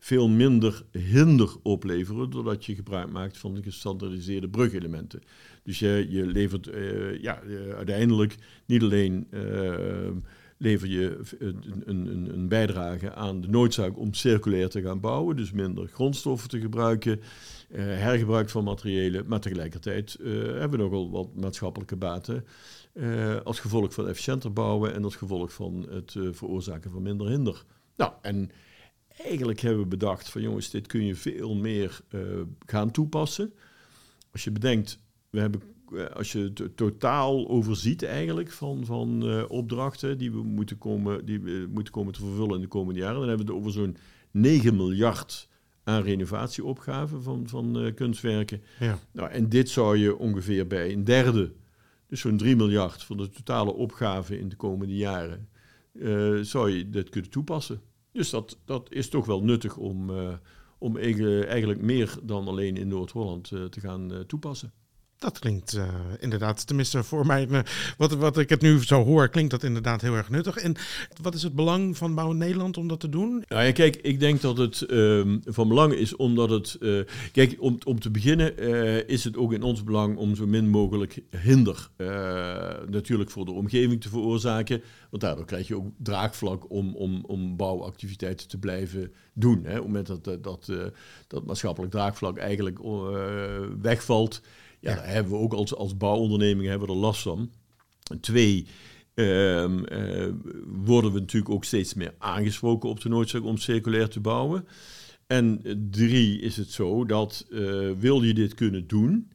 veel 0.03 0.27
minder 0.29 0.83
hinder 0.91 1.49
opleveren 1.63 2.29
doordat 2.29 2.65
je 2.65 2.75
gebruik 2.75 3.11
maakt 3.11 3.37
van 3.37 3.53
de 3.53 3.63
gestandardiseerde 3.63 4.49
brugelementen. 4.49 5.21
Dus 5.63 5.79
je, 5.79 6.05
je 6.09 6.25
levert 6.25 6.67
eh, 6.67 7.21
ja, 7.21 7.41
eh, 7.41 7.69
uiteindelijk 7.75 8.35
niet 8.65 8.81
alleen 8.81 9.27
eh, 9.29 10.09
lever 10.57 10.87
je 10.87 11.19
een, 11.39 11.63
een, 11.85 12.05
een- 12.07 12.33
een 12.33 12.47
bijdrage 12.47 13.13
aan 13.13 13.41
de 13.41 13.47
noodzaak 13.47 13.97
om 13.97 14.13
circulair 14.13 14.69
te 14.69 14.81
gaan 14.81 14.99
bouwen, 14.99 15.35
dus 15.35 15.51
minder 15.51 15.87
grondstoffen 15.87 16.49
te 16.49 16.59
gebruiken, 16.59 17.19
eh, 17.69 17.77
hergebruik 17.83 18.49
van 18.49 18.63
materiëlen, 18.63 19.27
maar 19.27 19.39
tegelijkertijd 19.39 20.15
eh, 20.15 20.31
hebben 20.33 20.71
we 20.71 20.77
nogal 20.77 21.11
wat 21.11 21.29
maatschappelijke 21.35 21.95
baten 21.95 22.45
eh, 22.93 23.35
als 23.43 23.59
gevolg 23.59 23.93
van 23.93 24.07
efficiënter 24.07 24.53
bouwen 24.53 24.93
en 24.93 25.03
als 25.03 25.15
gevolg 25.15 25.53
van 25.53 25.85
het 25.89 26.15
eh, 26.15 26.23
veroorzaken 26.31 26.91
van 26.91 27.01
minder 27.01 27.27
hinder. 27.29 27.63
Nou, 27.95 28.11
en 28.21 28.51
eigenlijk 29.25 29.59
hebben 29.59 29.81
we 29.81 29.87
bedacht 29.87 30.29
van 30.29 30.41
jongens, 30.41 30.69
dit 30.69 30.87
kun 30.87 31.05
je 31.05 31.15
veel 31.15 31.55
meer 31.55 32.01
eh, 32.09 32.19
gaan 32.65 32.91
toepassen. 32.91 33.53
Als 34.31 34.43
je 34.43 34.51
bedenkt, 34.51 34.99
we 35.29 35.39
hebben, 35.39 35.61
eh, 35.95 36.05
als 36.05 36.31
je 36.31 36.51
het 36.53 36.77
totaal 36.77 37.47
overziet 37.47 38.03
eigenlijk 38.03 38.51
van, 38.51 38.85
van 38.85 39.27
eh, 39.27 39.43
opdrachten 39.47 40.17
die 40.17 40.31
we, 40.31 40.43
moeten 40.43 40.77
komen, 40.77 41.25
die 41.25 41.39
we 41.39 41.67
moeten 41.69 41.93
komen 41.93 42.13
te 42.13 42.19
vervullen 42.19 42.55
in 42.55 42.61
de 42.61 42.67
komende 42.67 42.99
jaren, 42.99 43.19
dan 43.19 43.27
hebben 43.27 43.45
we 43.45 43.51
het 43.51 43.61
over 43.61 43.71
zo'n 43.71 43.97
9 44.31 44.75
miljard 44.75 45.49
aan 45.83 46.03
renovatieopgaven 46.03 47.23
van, 47.23 47.47
van 47.47 47.91
kunstwerken. 47.95 48.61
Ja. 48.79 48.99
Nou, 49.11 49.29
en 49.29 49.49
dit 49.49 49.69
zou 49.69 49.97
je 49.97 50.17
ongeveer 50.17 50.67
bij 50.67 50.93
een 50.93 51.03
derde, 51.03 51.53
dus 52.07 52.19
zo'n 52.19 52.37
3 52.37 52.55
miljard 52.55 53.03
van 53.03 53.17
de 53.17 53.29
totale 53.29 53.73
opgave 53.73 54.39
in 54.39 54.49
de 54.49 54.55
komende 54.55 54.95
jaren, 54.95 55.49
zou 56.41 56.69
je 56.69 56.89
dit 56.89 57.09
kunnen 57.09 57.31
toepassen. 57.31 57.81
Dus 58.11 58.29
dat, 58.29 58.57
dat 58.65 58.91
is 58.91 59.09
toch 59.09 59.25
wel 59.25 59.43
nuttig 59.43 59.77
om, 59.77 60.09
eh, 60.09 60.33
om 60.77 60.97
eigen- 60.97 61.47
eigenlijk 61.47 61.81
meer 61.81 62.17
dan 62.23 62.47
alleen 62.47 62.77
in 62.77 62.87
Noord-Holland 62.87 63.51
eh, 63.51 63.63
te 63.63 63.79
gaan 63.79 64.13
eh, 64.13 64.19
toepassen. 64.19 64.73
Dat 65.21 65.39
klinkt 65.39 65.73
eh, 65.73 65.87
inderdaad, 66.19 66.67
tenminste 66.67 67.03
voor 67.03 67.25
mij, 67.25 67.47
eh, 67.47 67.59
wat, 67.97 68.13
wat 68.13 68.37
ik 68.37 68.49
het 68.49 68.61
nu 68.61 68.83
zo 68.83 69.03
hoor, 69.03 69.29
klinkt 69.29 69.51
dat 69.51 69.63
inderdaad 69.63 70.01
heel 70.01 70.15
erg 70.15 70.29
nuttig. 70.29 70.57
En 70.57 70.75
wat 71.21 71.33
is 71.33 71.43
het 71.43 71.55
belang 71.55 71.97
van 71.97 72.15
Bouw 72.15 72.31
Nederland 72.31 72.77
om 72.77 72.87
dat 72.87 72.99
te 72.99 73.09
doen? 73.09 73.43
Nou 73.47 73.63
ja, 73.63 73.71
kijk, 73.71 73.95
ik 73.95 74.19
denk 74.19 74.41
dat 74.41 74.57
het 74.57 74.81
ehm, 74.81 75.37
van 75.45 75.67
belang 75.67 75.93
is 75.93 76.15
omdat 76.15 76.49
het... 76.49 76.77
eh, 76.79 76.99
kijk, 77.31 77.55
om, 77.59 77.77
om 77.83 77.99
te 77.99 78.11
beginnen 78.11 78.57
is 79.07 79.23
het 79.23 79.37
ook 79.37 79.53
in 79.53 79.63
ons 79.63 79.83
belang 79.83 80.17
om 80.17 80.35
zo 80.35 80.47
min 80.47 80.69
mogelijk 80.69 81.21
hinder 81.29 81.89
natuurlijk 82.89 83.29
voor 83.29 83.45
de 83.45 83.51
omgeving 83.51 84.01
te 84.01 84.09
veroorzaken. 84.09 84.81
Want 85.09 85.23
daardoor 85.23 85.45
krijg 85.45 85.67
je 85.67 85.75
ook 85.75 85.87
draagvlak 85.97 86.71
om, 86.71 86.95
om, 86.95 87.23
om 87.25 87.55
bouwactiviteiten 87.55 88.47
te 88.47 88.57
blijven 88.57 89.11
doen. 89.33 89.63
Hè. 89.63 89.69
Op 89.69 89.75
het 89.75 89.85
moment 89.85 90.07
dat, 90.07 90.43
dat, 90.43 90.71
dat, 91.27 91.45
maatschappelijk 91.45 91.91
draagvlak 91.91 92.37
eigenlijk 92.37 92.79
wegvalt... 93.81 94.41
Ja, 94.81 94.95
daar 94.95 95.07
hebben 95.07 95.31
we 95.31 95.39
ook 95.39 95.53
als, 95.53 95.75
als 95.75 95.97
bouwonderneming 95.97 96.67
hebben 96.67 96.87
we 96.87 96.93
er 96.93 96.99
last 96.99 97.21
van. 97.21 97.51
Twee, 98.21 98.65
ehm, 99.13 99.83
eh, 99.83 100.27
worden 100.65 101.13
we 101.13 101.19
natuurlijk 101.19 101.53
ook 101.53 101.63
steeds 101.63 101.93
meer 101.93 102.13
aangesproken 102.17 102.89
op 102.89 103.01
de 103.01 103.09
noodzaak 103.09 103.43
om 103.43 103.57
circulair 103.57 104.09
te 104.09 104.19
bouwen. 104.19 104.67
En 105.27 105.61
drie 105.91 106.39
is 106.39 106.57
het 106.57 106.71
zo 106.71 107.05
dat 107.05 107.45
eh, 107.51 107.89
wil 107.99 108.21
je 108.21 108.33
dit 108.33 108.53
kunnen 108.53 108.87
doen, 108.87 109.31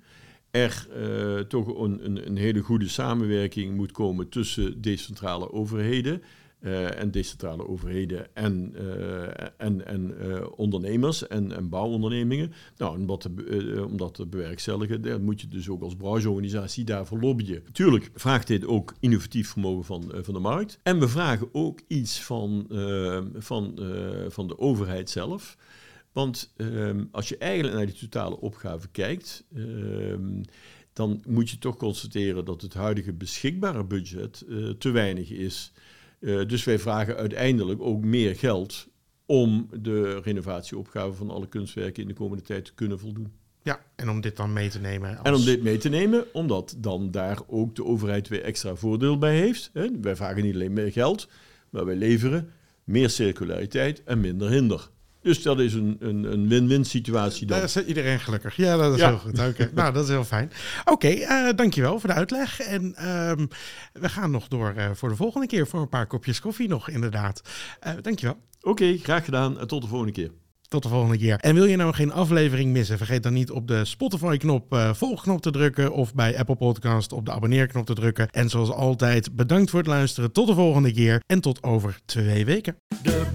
er 0.50 0.88
eh, 0.94 1.38
toch 1.38 1.78
een, 1.78 2.04
een, 2.04 2.26
een 2.26 2.36
hele 2.36 2.60
goede 2.60 2.88
samenwerking 2.88 3.76
moet 3.76 3.92
komen 3.92 4.28
tussen 4.28 4.80
decentrale 4.80 5.52
overheden. 5.52 6.22
Eh, 6.60 7.00
en 7.00 7.10
decentrale 7.10 7.68
overheden 7.68 8.34
en, 8.34 8.74
eh, 8.74 9.46
en, 9.56 9.86
en 9.86 10.18
eh, 10.20 10.46
ondernemers 10.56 11.26
en, 11.26 11.52
en 11.52 11.68
bouwondernemingen. 11.68 12.52
Nou, 12.76 12.98
om 12.98 13.06
dat, 13.06 13.20
te, 13.20 13.84
om 13.88 13.96
dat 13.96 14.14
te 14.14 14.26
bewerkstelligen, 14.26 15.24
moet 15.24 15.40
je 15.40 15.48
dus 15.48 15.68
ook 15.68 15.82
als 15.82 15.96
brancheorganisatie 15.96 16.84
daarvoor 16.84 17.20
lobbyen. 17.20 17.62
Tuurlijk 17.72 18.10
vraagt 18.14 18.46
dit 18.46 18.66
ook 18.66 18.94
innovatief 19.00 19.48
vermogen 19.48 19.84
van, 19.84 20.12
van 20.14 20.34
de 20.34 20.40
markt. 20.40 20.78
En 20.82 20.98
we 20.98 21.08
vragen 21.08 21.48
ook 21.52 21.80
iets 21.86 22.22
van, 22.22 22.66
van, 23.34 23.78
van 24.28 24.48
de 24.48 24.58
overheid 24.58 25.10
zelf. 25.10 25.56
Want 26.12 26.52
ehm, 26.56 27.04
als 27.10 27.28
je 27.28 27.38
eigenlijk 27.38 27.74
naar 27.74 27.86
die 27.86 27.94
totale 27.94 28.40
opgave 28.40 28.88
kijkt, 28.88 29.44
ehm, 29.54 30.42
dan 30.92 31.22
moet 31.28 31.50
je 31.50 31.58
toch 31.58 31.76
constateren 31.76 32.44
dat 32.44 32.62
het 32.62 32.74
huidige 32.74 33.12
beschikbare 33.12 33.84
budget 33.84 34.44
te 34.78 34.90
weinig 34.90 35.30
is. 35.30 35.72
Eh, 36.18 36.46
dus 36.46 36.64
wij 36.64 36.78
vragen 36.78 37.16
uiteindelijk 37.16 37.80
ook 37.80 38.04
meer 38.04 38.36
geld 38.36 38.88
om 39.26 39.68
de 39.80 40.20
renovatieopgave 40.20 41.12
van 41.12 41.30
alle 41.30 41.48
kunstwerken 41.48 42.02
in 42.02 42.08
de 42.08 42.14
komende 42.14 42.42
tijd 42.42 42.64
te 42.64 42.74
kunnen 42.74 42.98
voldoen. 42.98 43.32
Ja, 43.62 43.80
en 43.96 44.10
om 44.10 44.20
dit 44.20 44.36
dan 44.36 44.52
mee 44.52 44.68
te 44.68 44.80
nemen. 44.80 45.18
En 45.22 45.34
om 45.34 45.44
dit 45.44 45.62
mee 45.62 45.78
te 45.78 45.88
nemen, 45.88 46.24
omdat 46.32 46.74
dan 46.78 47.10
daar 47.10 47.38
ook 47.46 47.74
de 47.74 47.84
overheid 47.84 48.28
weer 48.28 48.42
extra 48.42 48.74
voordeel 48.74 49.18
bij 49.18 49.36
heeft. 49.36 49.70
Hè. 49.72 49.88
Wij 50.00 50.16
vragen 50.16 50.42
niet 50.42 50.54
alleen 50.54 50.72
meer 50.72 50.92
geld, 50.92 51.28
maar 51.70 51.84
wij 51.84 51.96
leveren 51.96 52.52
meer 52.84 53.10
circulariteit 53.10 54.04
en 54.04 54.20
minder 54.20 54.50
hinder. 54.50 54.90
Dus 55.26 55.42
dat 55.42 55.60
is 55.60 55.74
een, 55.74 55.96
een, 55.98 56.32
een 56.32 56.48
win-win 56.48 56.84
situatie 56.84 57.46
dan. 57.46 57.56
Daar 57.56 57.66
is 57.66 57.84
iedereen 57.84 58.20
gelukkig. 58.20 58.56
Ja, 58.56 58.76
dat 58.76 58.94
is 58.94 59.00
Ja. 59.00 59.08
heel 59.08 59.18
goed. 59.18 59.38
Oké, 59.40 59.70
nou, 59.74 59.92
dat 59.92 60.02
is 60.04 60.08
heel 60.10 60.24
fijn. 60.24 60.50
Oké, 60.84 61.08
eh, 61.08 61.48
dankjewel 61.56 62.00
voor 62.00 62.08
de 62.08 62.14
uitleg. 62.14 62.60
En 62.60 62.94
ehm, 62.94 63.46
we 63.92 64.08
gaan 64.08 64.30
nog 64.30 64.48
door 64.48 64.72
eh, 64.76 64.90
voor 64.94 65.08
de 65.08 65.16
volgende 65.16 65.46
keer 65.46 65.66
voor 65.66 65.80
een 65.80 65.88
paar 65.88 66.06
kopjes 66.06 66.40
koffie 66.40 66.68
nog, 66.68 66.88
inderdaad. 66.88 67.40
Eh 67.80 67.92
dankjewel. 68.02 68.36
Oké, 68.62 68.96
graag 68.96 69.24
gedaan 69.24 69.60
en 69.60 69.66
tot 69.66 69.82
de 69.82 69.88
volgende 69.88 70.12
keer. 70.12 70.30
Tot 70.68 70.82
de 70.82 70.88
volgende 70.88 71.18
keer. 71.18 71.36
En 71.40 71.54
wil 71.54 71.64
je 71.64 71.76
nou 71.76 71.94
geen 71.94 72.12
aflevering 72.12 72.72
missen? 72.72 72.96
Vergeet 72.96 73.22
dan 73.22 73.32
niet 73.32 73.50
op 73.50 73.68
de 73.68 73.84
Spotify-knop 73.84 74.72
eh 74.72 74.94
volgknop 74.94 75.42
te 75.42 75.50
drukken 75.50 75.92
of 75.92 76.14
bij 76.14 76.38
Apple 76.38 76.56
Podcast 76.56 77.12
op 77.12 77.24
de 77.26 77.32
abonneerknop 77.32 77.86
te 77.86 77.94
drukken. 77.94 78.28
En 78.30 78.48
zoals 78.48 78.70
altijd, 78.70 79.36
bedankt 79.36 79.70
voor 79.70 79.78
het 79.78 79.88
luisteren. 79.88 80.32
Tot 80.32 80.46
de 80.46 80.54
volgende 80.54 80.92
keer 80.92 81.22
en 81.26 81.40
tot 81.40 81.62
over 81.62 81.98
twee 82.04 82.44
weken. 82.44 82.76
De 83.02 83.26